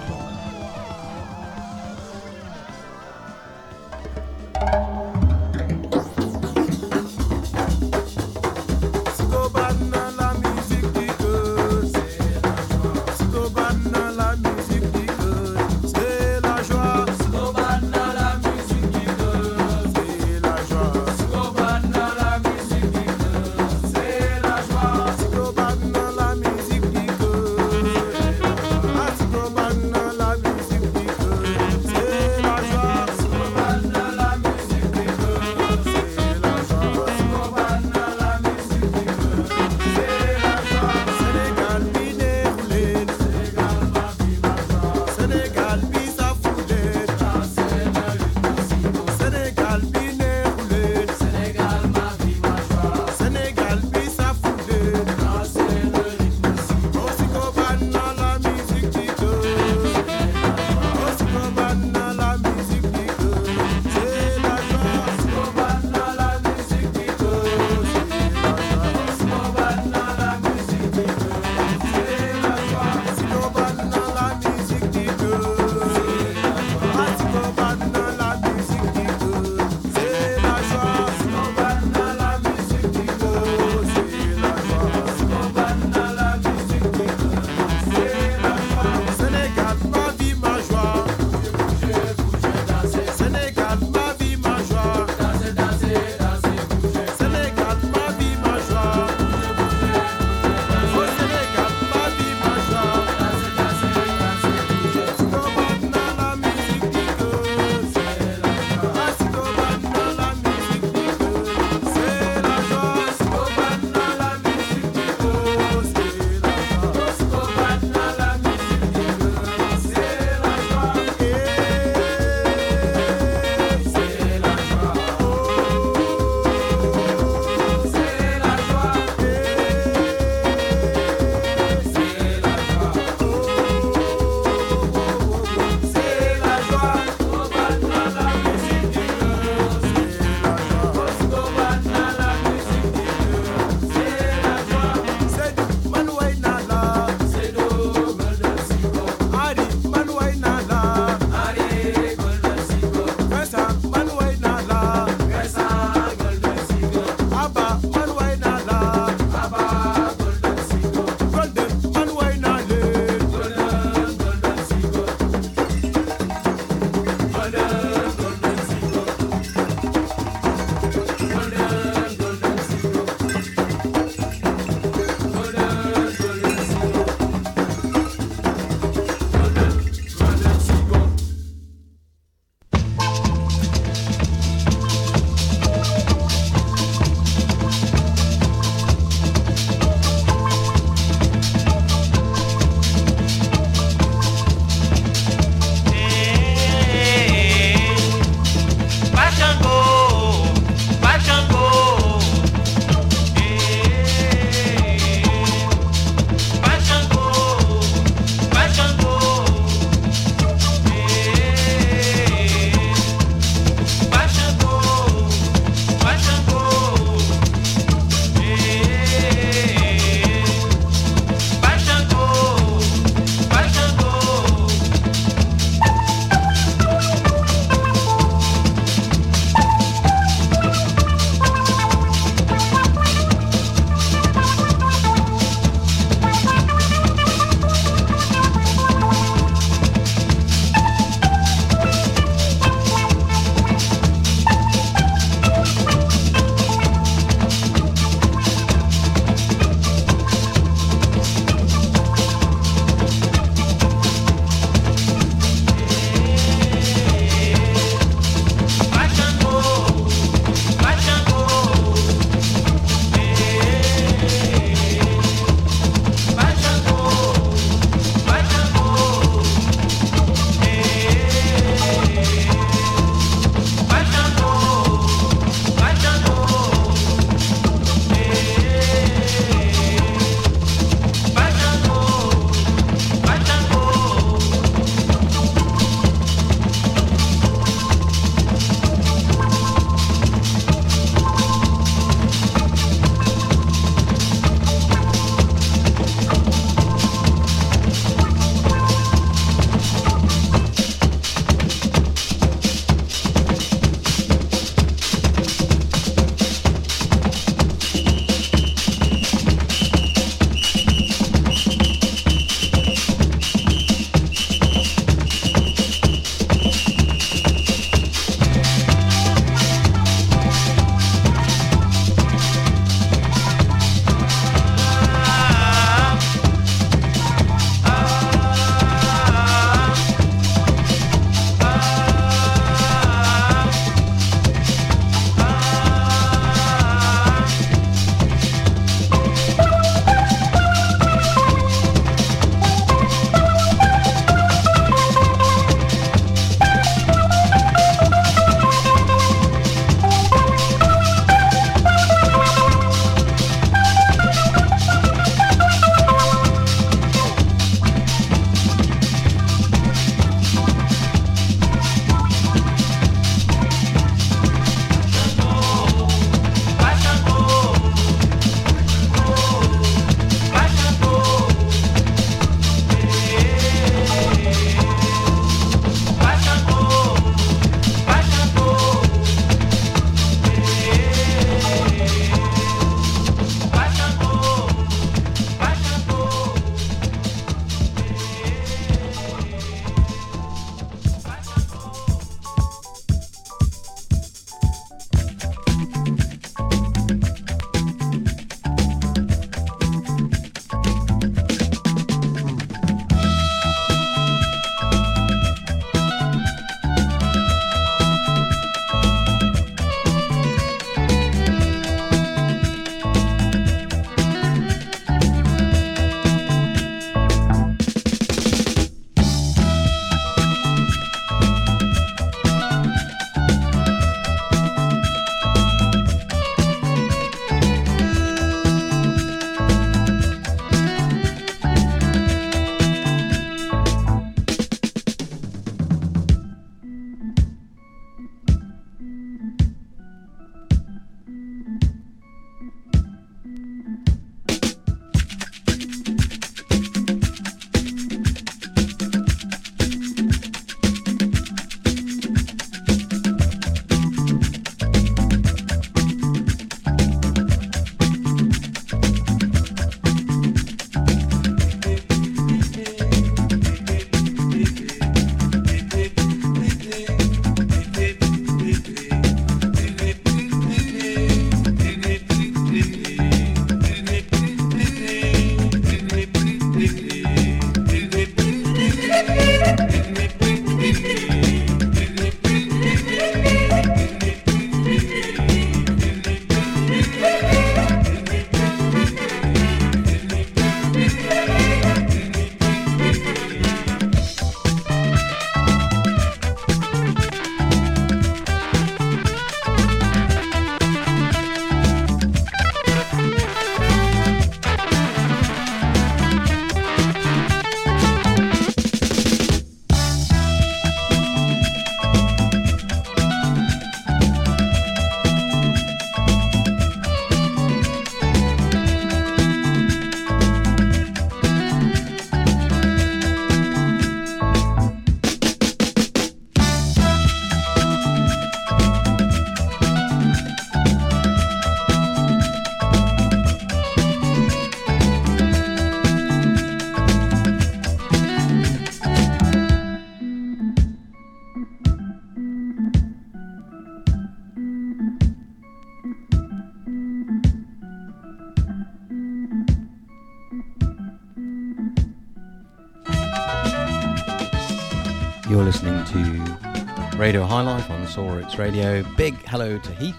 [555.61, 559.03] You're listening to Radio High Life on Soul Roots Radio.
[559.19, 560.17] Big hello to Heath,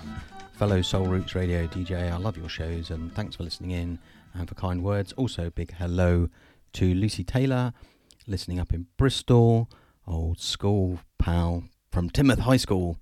[0.54, 2.12] fellow Soul Roots Radio DJ.
[2.12, 3.98] I love your shows and thanks for listening in
[4.36, 5.14] and for kind words.
[5.14, 6.30] Also, big hello
[6.74, 7.74] to Lucy Taylor,
[8.28, 9.68] listening up in Bristol,
[10.06, 13.00] old school pal from Teignmouth High School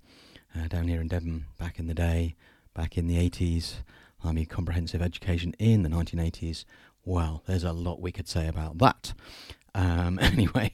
[0.57, 2.38] uh, down here in Devon back in the day,
[2.74, 3.82] back in the 80s.
[4.24, 6.64] I mean, comprehensive education in the 1980s.
[7.03, 9.14] Well, there's a lot we could say about that.
[9.76, 10.72] Um, anyway,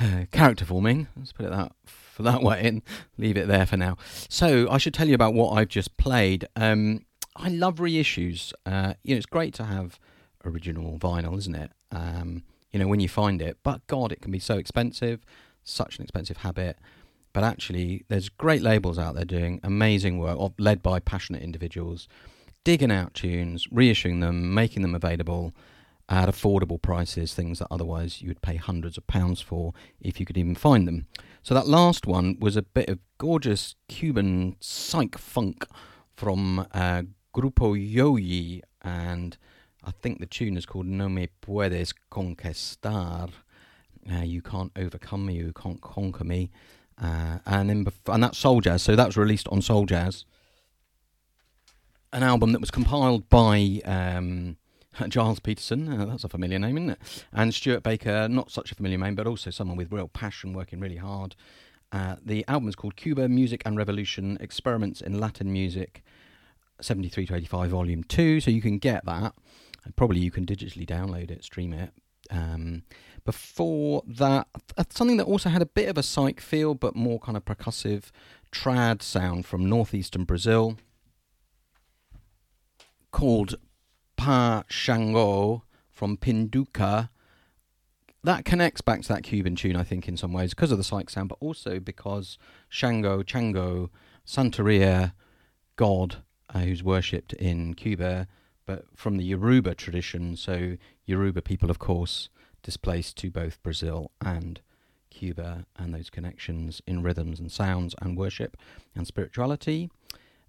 [0.00, 1.08] uh, character forming.
[1.16, 2.82] Let's put it that for that way and
[3.18, 3.96] leave it there for now.
[4.28, 6.46] So I should tell you about what I've just played.
[6.56, 7.04] Um,
[7.36, 8.52] I love reissues.
[8.64, 10.00] Uh, you know, it's great to have
[10.44, 11.70] original vinyl, isn't it?
[11.92, 12.42] Um,
[12.72, 13.58] you know, when you find it.
[13.62, 15.24] But God, it can be so expensive.
[15.62, 16.78] Such an expensive habit.
[17.32, 22.08] But actually, there's great labels out there doing amazing work, led by passionate individuals,
[22.64, 25.52] digging out tunes, reissuing them, making them available
[26.08, 30.26] at affordable prices, things that otherwise you would pay hundreds of pounds for if you
[30.26, 31.06] could even find them.
[31.42, 35.66] So that last one was a bit of gorgeous Cuban psych funk
[36.14, 37.02] from uh,
[37.34, 39.36] Grupo Yoyi, and
[39.84, 43.30] I think the tune is called No Me Puedes Conquistar.
[44.10, 46.50] Uh, you can't overcome me, you can't conquer me.
[47.00, 48.82] Uh, and then bef- and that's Soul Jazz.
[48.82, 50.24] So that was released on Soul Jazz,
[52.12, 54.56] an album that was compiled by um,
[55.10, 55.88] Gilles Peterson.
[55.88, 57.24] Uh, that's a familiar name, isn't it?
[57.32, 60.80] And Stuart Baker, not such a familiar name, but also someone with real passion, working
[60.80, 61.34] really hard.
[61.92, 66.02] Uh, the album is called Cuba Music and Revolution: Experiments in Latin Music,
[66.80, 68.40] 73 to 85, Volume Two.
[68.40, 69.34] So you can get that.
[69.94, 71.92] Probably you can digitally download it, stream it.
[72.28, 72.82] Um,
[73.24, 74.48] before that,
[74.90, 78.10] something that also had a bit of a psych feel, but more kind of percussive
[78.50, 80.76] trad sound from northeastern Brazil,
[83.12, 83.56] called
[84.16, 87.10] Pa Shango from Pinduca.
[88.24, 90.84] That connects back to that Cuban tune, I think, in some ways, because of the
[90.84, 92.38] psych sound, but also because
[92.68, 93.90] Shango, Chango,
[94.26, 95.12] Santeria,
[95.76, 96.16] God,
[96.52, 98.26] uh, who's worshipped in Cuba,
[98.66, 100.36] but from the Yoruba tradition.
[100.36, 102.28] So, Yoruba people, of course,
[102.62, 104.60] displaced to both Brazil and
[105.10, 108.56] Cuba, and those connections in rhythms and sounds and worship
[108.94, 109.88] and spirituality.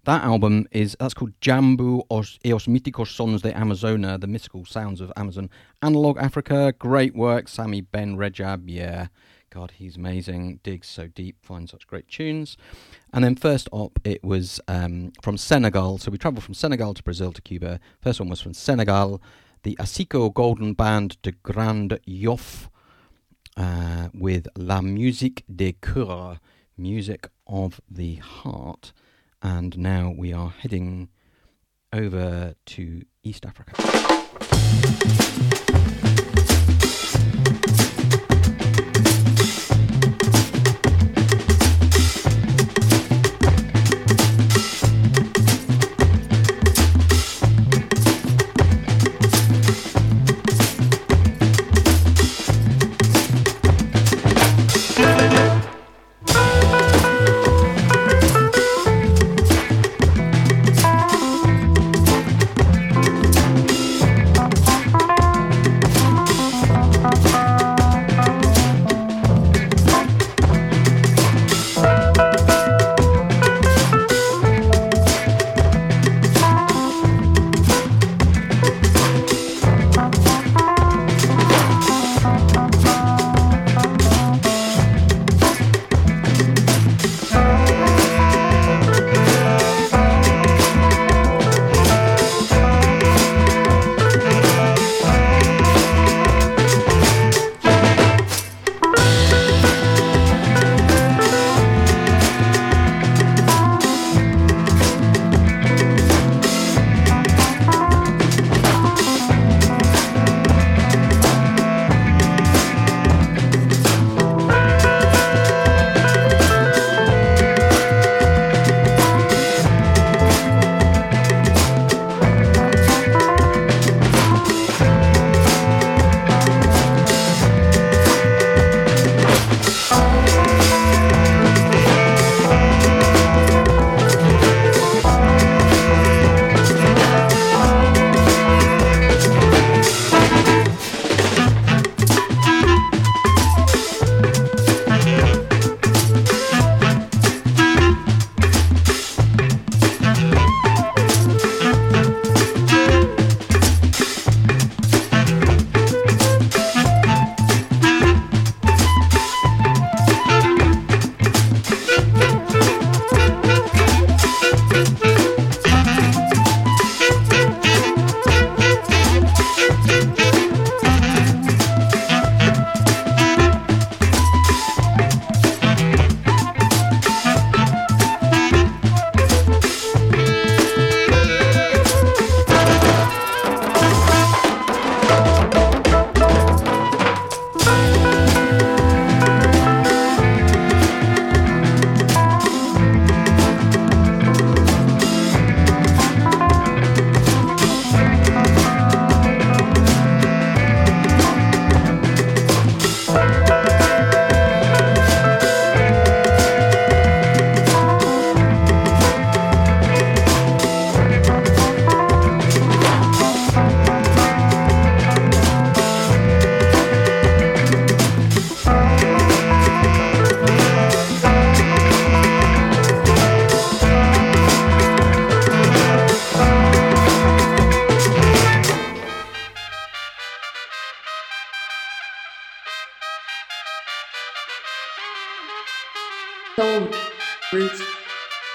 [0.08, 4.64] That album is that's called Jambu os, e os míticos sons de Amazona, the mystical
[4.64, 5.50] sounds of Amazon.
[5.82, 7.44] Analog Africa, great work.
[7.44, 9.08] Samy Ben Redjeb, yeah,
[9.50, 10.60] God, he's amazing.
[10.62, 12.56] Digs so deep, finds such great tunes.
[13.12, 15.98] And then first up, it was um, from Senegal.
[15.98, 17.78] So we travelled from Senegal to Brazil to Cuba.
[18.00, 19.20] First one was from Senegal,
[19.62, 22.70] the Asiko Golden Band de Grand Yoff
[23.58, 26.38] uh, with La Musique des Cœurs,
[26.78, 28.94] music of the heart.
[29.42, 31.08] And now we are heading
[31.92, 33.74] over to East Africa.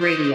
[0.03, 0.32] Radio.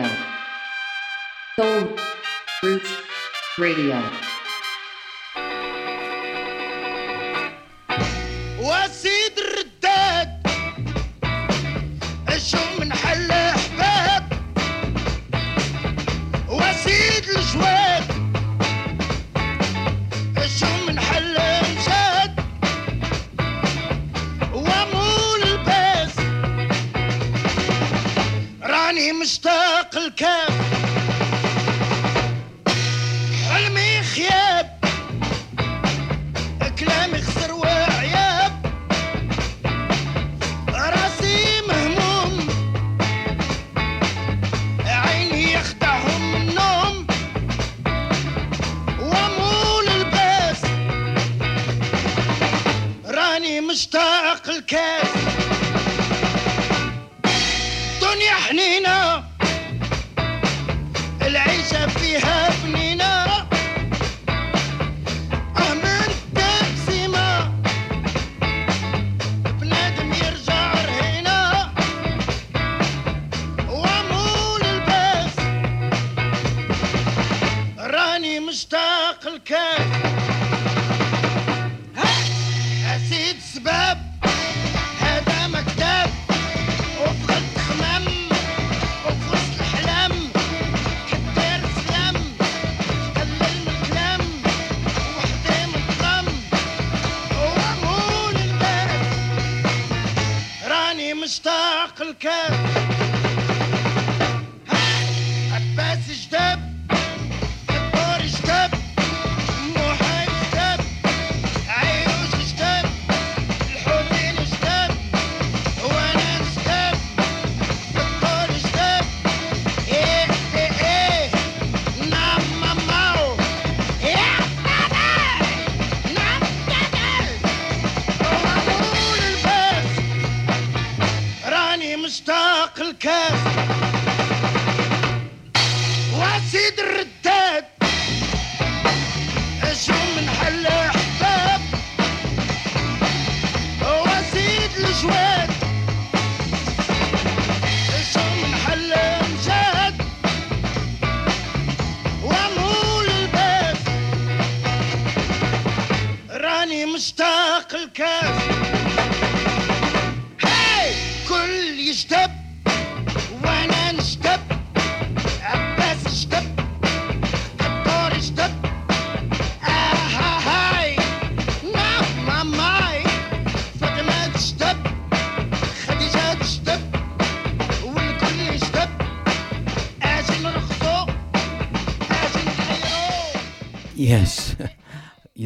[53.77, 55.06] مشتاق الكاس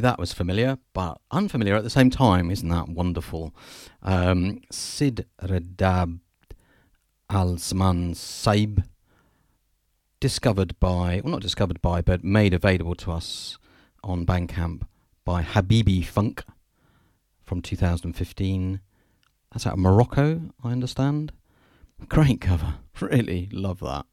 [0.03, 2.51] that was familiar, but unfamiliar at the same time.
[2.51, 3.55] Isn't that wonderful?
[4.03, 6.21] Um, Sid Redab
[7.31, 8.85] Al Saman Saib,
[10.21, 13.57] discovered by, well, not discovered by, but made available to us
[14.05, 14.83] on Bandcamp
[15.25, 16.45] by Habibi Funk
[17.43, 18.81] from 2015.
[19.51, 21.33] That's out of Morocco, I understand.
[22.09, 22.75] Great cover.
[23.01, 24.05] Really love that.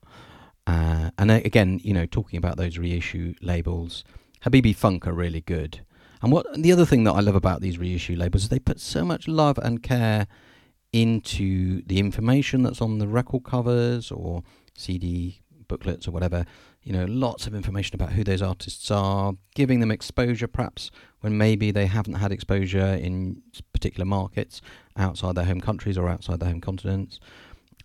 [0.65, 4.05] Uh, and uh, again, you know, talking about those reissue labels,
[4.45, 5.81] Habibi Funk are really good.
[6.21, 8.79] And what the other thing that I love about these reissue labels is they put
[8.79, 10.27] so much love and care
[10.91, 14.43] into the information that's on the record covers or
[14.75, 16.45] CD booklets or whatever.
[16.83, 20.91] You know, lots of information about who those artists are, giving them exposure perhaps
[21.21, 23.41] when maybe they haven't had exposure in
[23.71, 24.61] particular markets
[24.97, 27.19] outside their home countries or outside their home continents.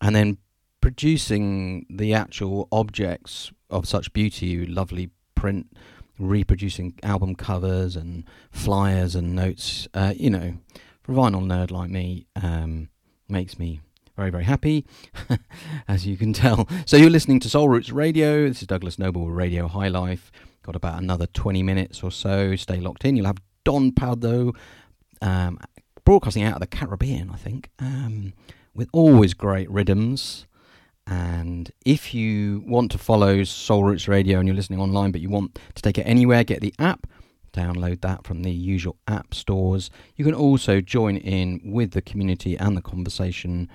[0.01, 0.39] And then
[0.81, 5.73] producing the actual objects of such beauty, lovely print,
[6.19, 9.89] reproducing album covers and flyers and notes.
[9.95, 10.55] Uh, you know,
[11.03, 12.89] for a vinyl nerd like me, um,
[13.29, 13.81] makes me
[14.17, 14.87] very, very happy,
[15.89, 16.69] as you can tell.
[16.87, 18.49] So you're listening to Soul Roots Radio.
[18.49, 20.31] This is Douglas Noble, with Radio High Life.
[20.63, 22.55] Got about another 20 minutes or so.
[22.57, 23.17] Stay locked in.
[23.17, 24.53] You'll have Don Pardo
[25.21, 25.59] um,
[26.05, 28.35] broadcasting out of the Caribbean, I think, um,
[28.75, 30.47] with always great rhythms.
[31.07, 35.29] And if you want to follow Soul Roots Radio and you're listening online, but you
[35.29, 37.07] want to take it anywhere, get the app,
[37.53, 39.91] download that from the usual app stores.
[40.17, 43.69] You can also join in with the community and the conversation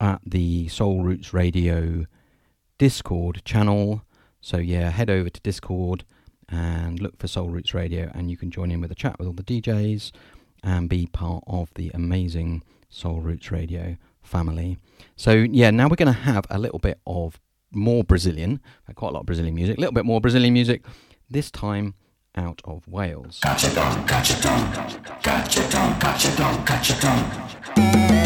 [0.00, 2.06] at the Soul Roots Radio
[2.78, 4.02] Discord channel.
[4.40, 6.04] So, yeah, head over to Discord
[6.48, 9.26] and look for Soul Roots Radio, and you can join in with a chat with
[9.26, 10.12] all the DJs
[10.62, 13.96] and be part of the amazing Soul Roots Radio
[14.26, 14.78] family.
[15.16, 17.40] So yeah, now we're going to have a little bit of
[17.70, 20.84] more Brazilian, uh, quite a lot of Brazilian music, a little bit more Brazilian music.
[21.28, 21.94] This time
[22.36, 23.40] out of Wales.
[23.42, 23.70] encanta
[26.36, 28.25] verla bailar,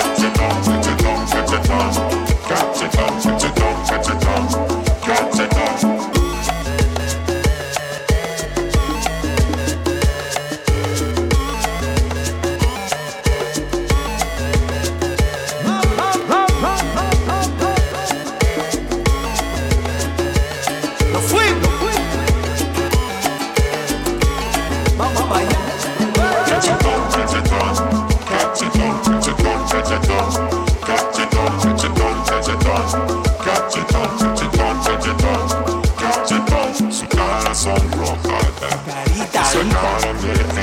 [0.00, 4.48] Catch it on, catch it on, Catch it on, catch it on,
[5.02, 5.59] catch it on.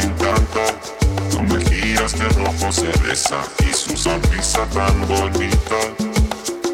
[0.01, 0.63] Encanta.
[1.35, 5.75] Con mejillas de rojo se besa y su sonrisa tan bonita.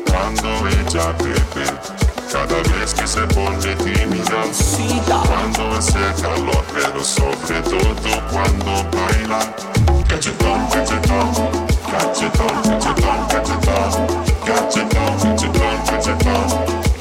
[0.07, 1.65] Cuando ella bebe,
[2.31, 4.43] cada vez que se pone tímida.
[5.25, 9.39] Cuando hace calor, pero sobre todo cuando baila.
[10.07, 11.31] Cachetón, cachetón,
[11.89, 13.91] cachetón, cachetón, cachetón,
[14.45, 16.47] cachetón, cachetón, cachetón,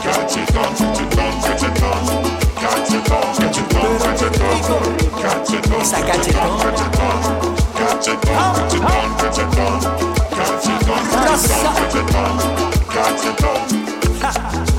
[0.02, 3.34] cachetón, cachetón, cachetón, Got it on,
[12.92, 13.44] got it
[14.66, 14.71] on,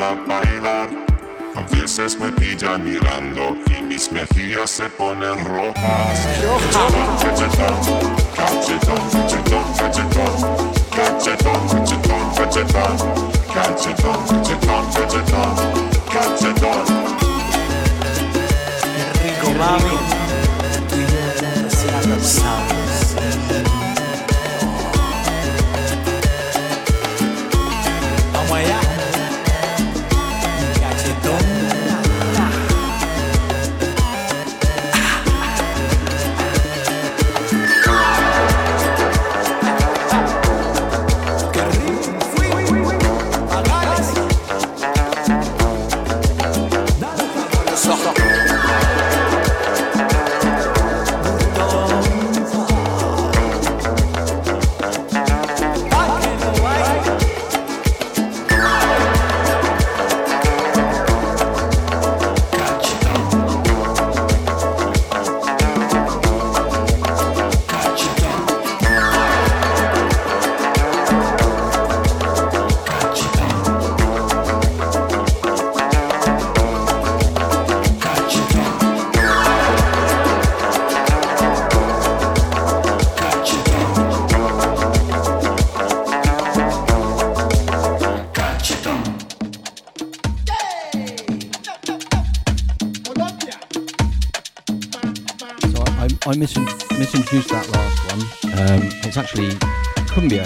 [0.00, 0.88] verla bailar.
[1.54, 6.26] A veces me pilla mirando y mis mejillas se ponen rojas.
[18.96, 20.29] Qué rico mami.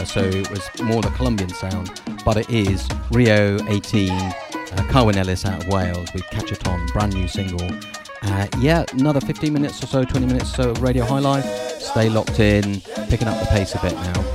[0.02, 4.32] So it was more the Colombian sound, but it is Rio 18, uh,
[4.88, 6.58] Carwyn Ellis out of Wales with Catch
[6.92, 7.70] brand new single.
[8.22, 11.44] Uh, yeah, another 15 minutes or so, 20 minutes or so of Radio High Life.
[11.80, 14.33] Stay locked in, picking up the pace a bit now.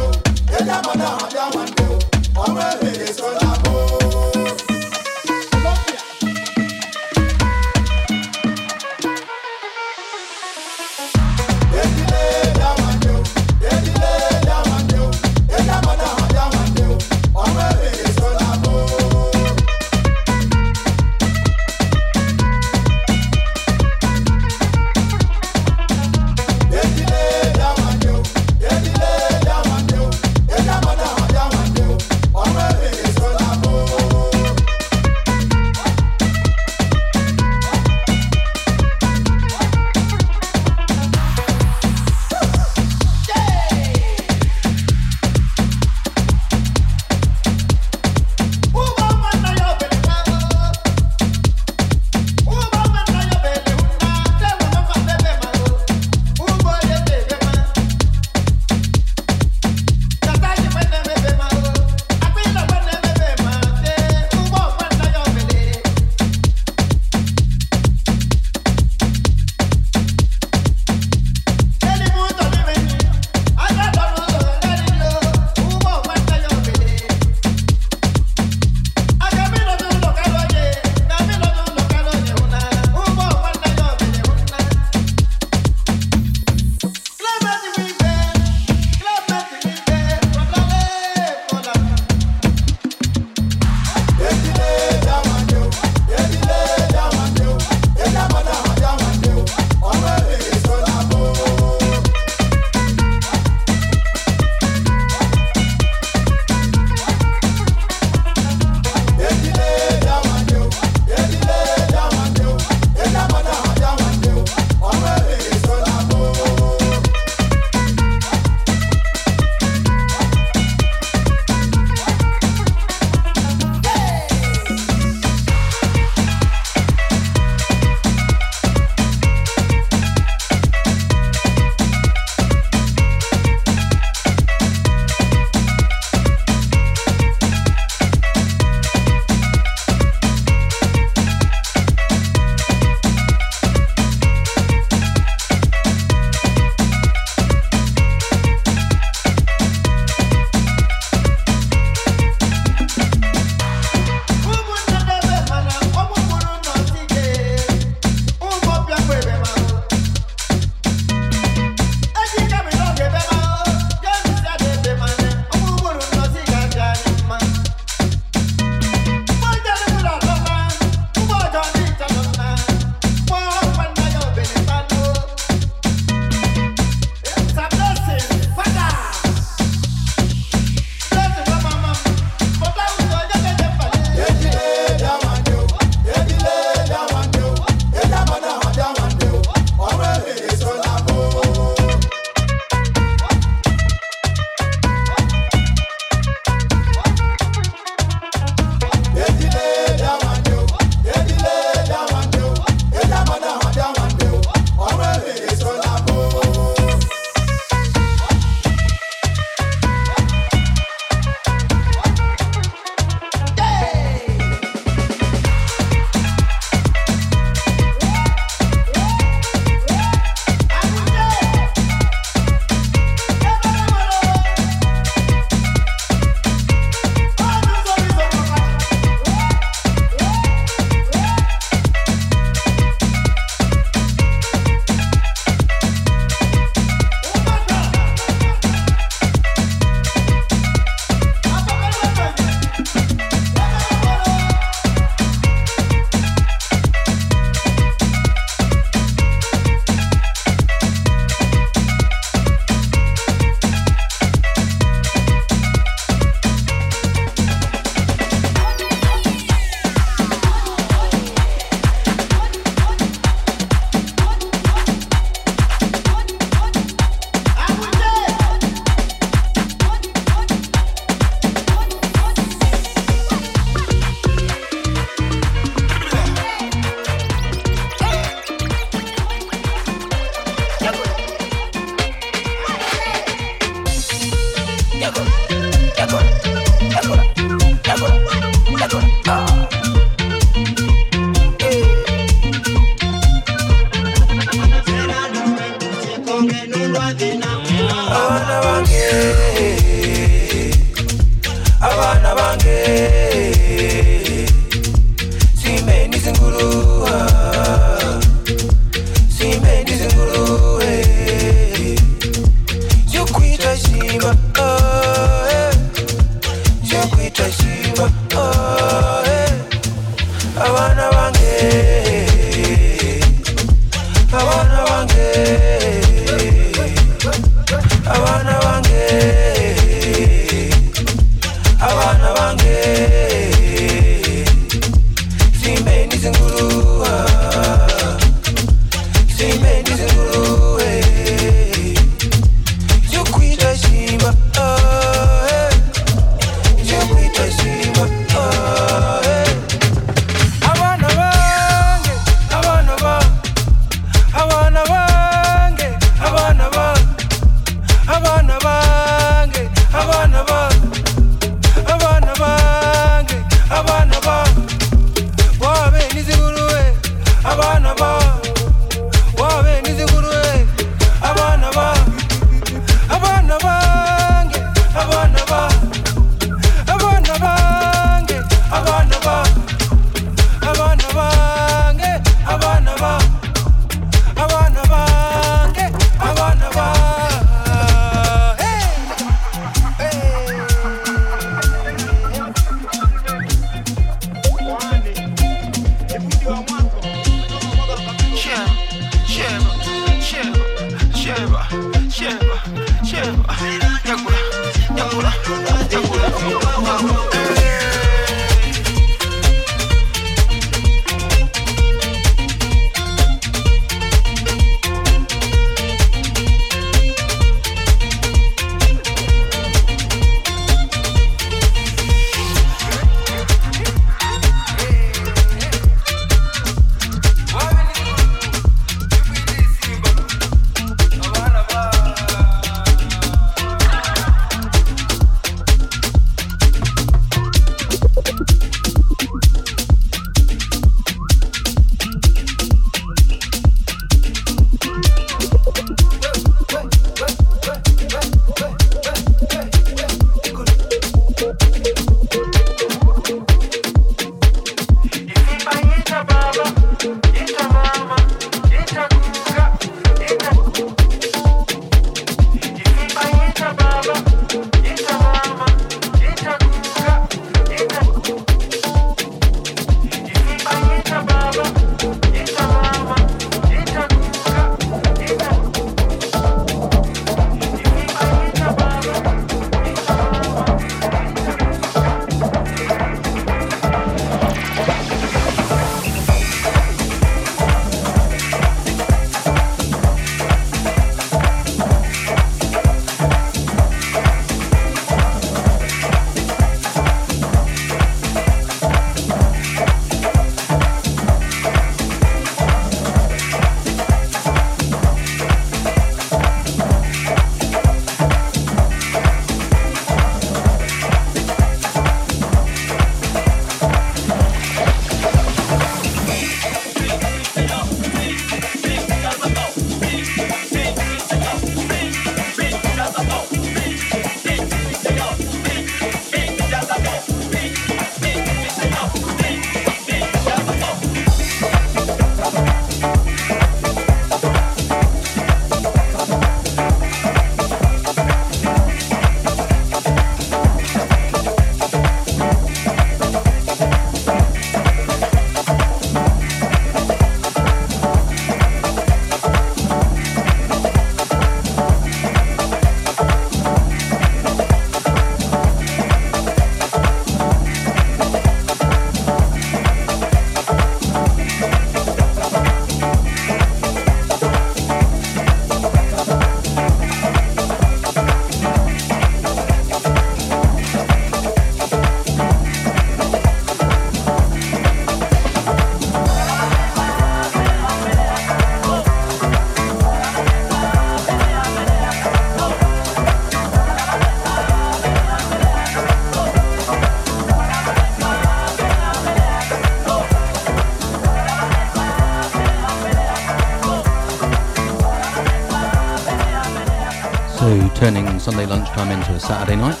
[598.00, 600.00] turning Sunday lunchtime into a Saturday night.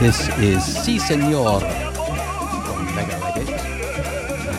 [0.00, 3.48] This is Si Senor from Mega Reddit.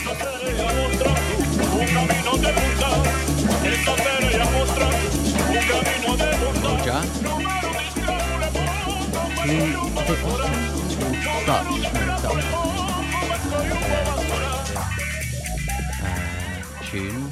[6.64, 7.00] Roger.
[9.44, 9.56] Who,
[11.46, 12.71] Dutch, no, Dutch.
[16.02, 17.30] Uh, tune.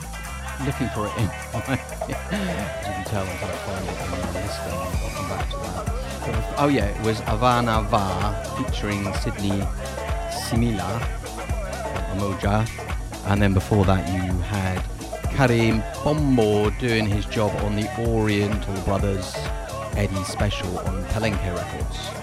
[0.66, 4.60] Looking for it in my, you can tell until I find it in my list
[4.60, 6.54] I'll come back to that.
[6.58, 9.62] Oh yeah, it was Havana Va featuring Sydney
[10.30, 11.00] Simila,
[12.12, 12.68] Umoja,
[13.26, 14.82] and then before that you had
[15.34, 19.34] Karim Bombo doing his job on the Oriental Brothers
[19.96, 22.19] Eddie special on Palenque Records.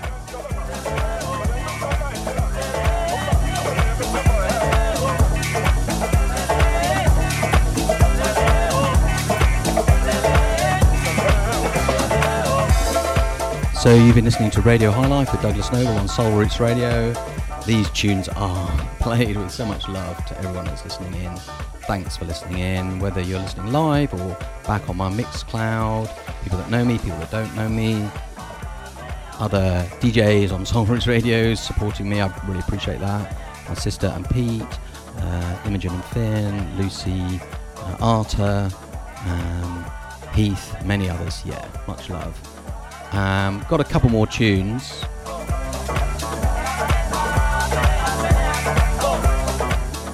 [13.88, 17.14] So you've been listening to Radio High Life with Douglas Noble on Soul Roots Radio.
[17.66, 18.70] These tunes are
[19.00, 21.34] played with so much love to everyone that's listening in.
[21.88, 26.12] Thanks for listening in, whether you're listening live or back on my Mixcloud.
[26.44, 28.06] People that know me, people that don't know me,
[29.40, 32.20] other DJs on Soul Roots Radios supporting me.
[32.20, 33.38] I really appreciate that.
[33.70, 34.80] My sister and Pete,
[35.20, 37.40] uh, Imogen and Finn, Lucy,
[37.78, 38.70] uh, Arta,
[39.28, 39.86] um,
[40.34, 41.42] Heath, many others.
[41.46, 42.57] Yeah, much love.
[43.12, 45.04] Um, got a couple more tunes.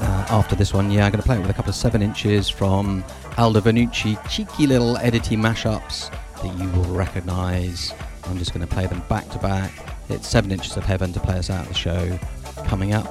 [0.01, 2.01] Uh, after this one, yeah, I'm going to play it with a couple of 7
[2.01, 3.03] inches from
[3.37, 6.11] Aldo Vanucci, cheeky little edity mashups
[6.41, 7.93] that you will recognise.
[8.25, 9.71] I'm just going to play them back to back.
[10.09, 12.19] It's 7 inches of heaven to play us out the show.
[12.65, 13.07] Coming up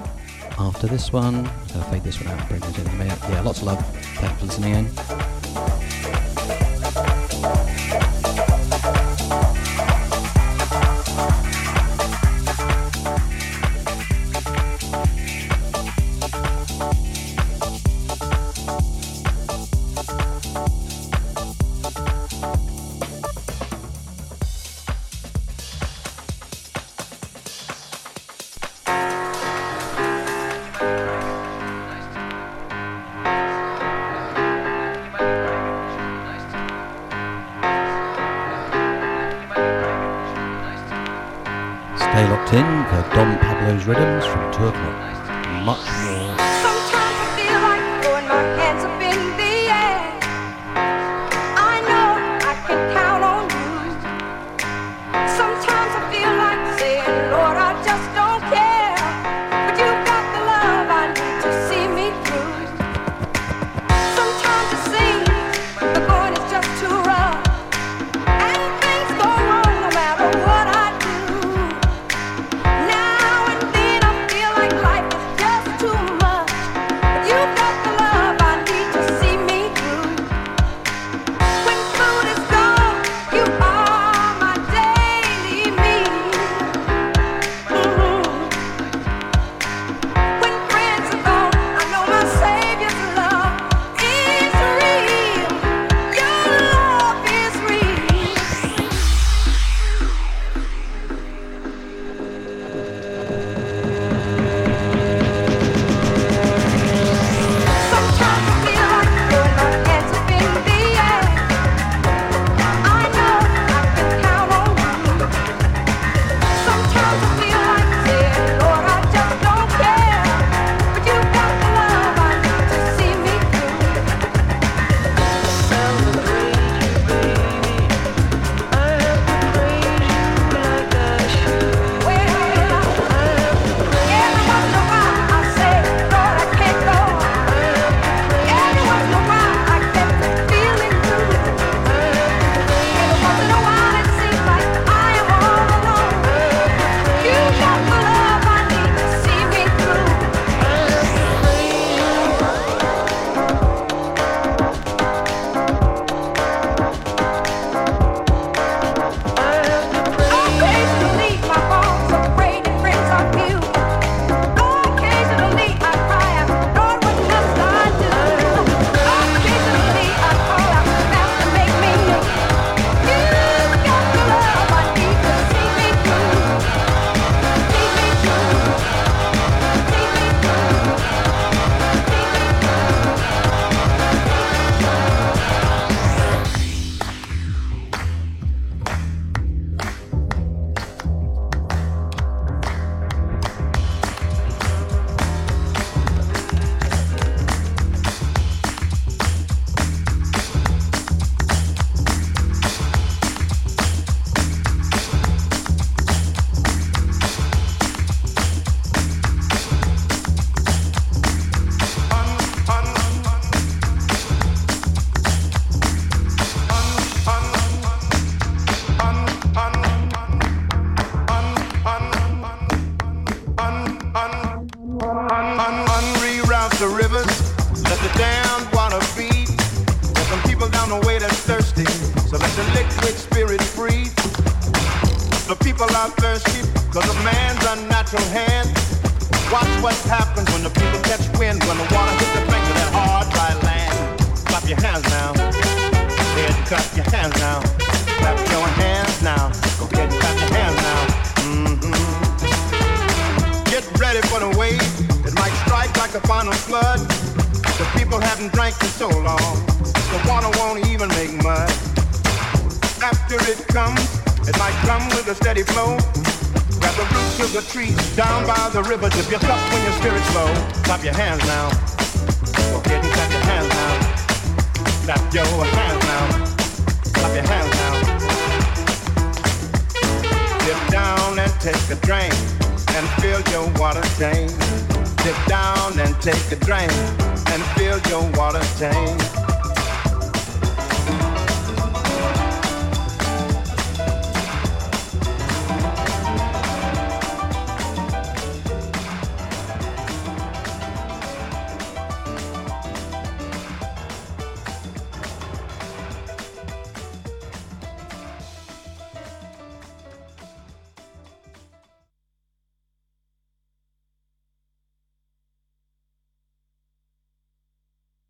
[0.58, 3.18] after this one, to fade this one out and bring it in a minute.
[3.28, 3.86] Yeah, lots of love.
[4.16, 5.71] Thanks for listening in.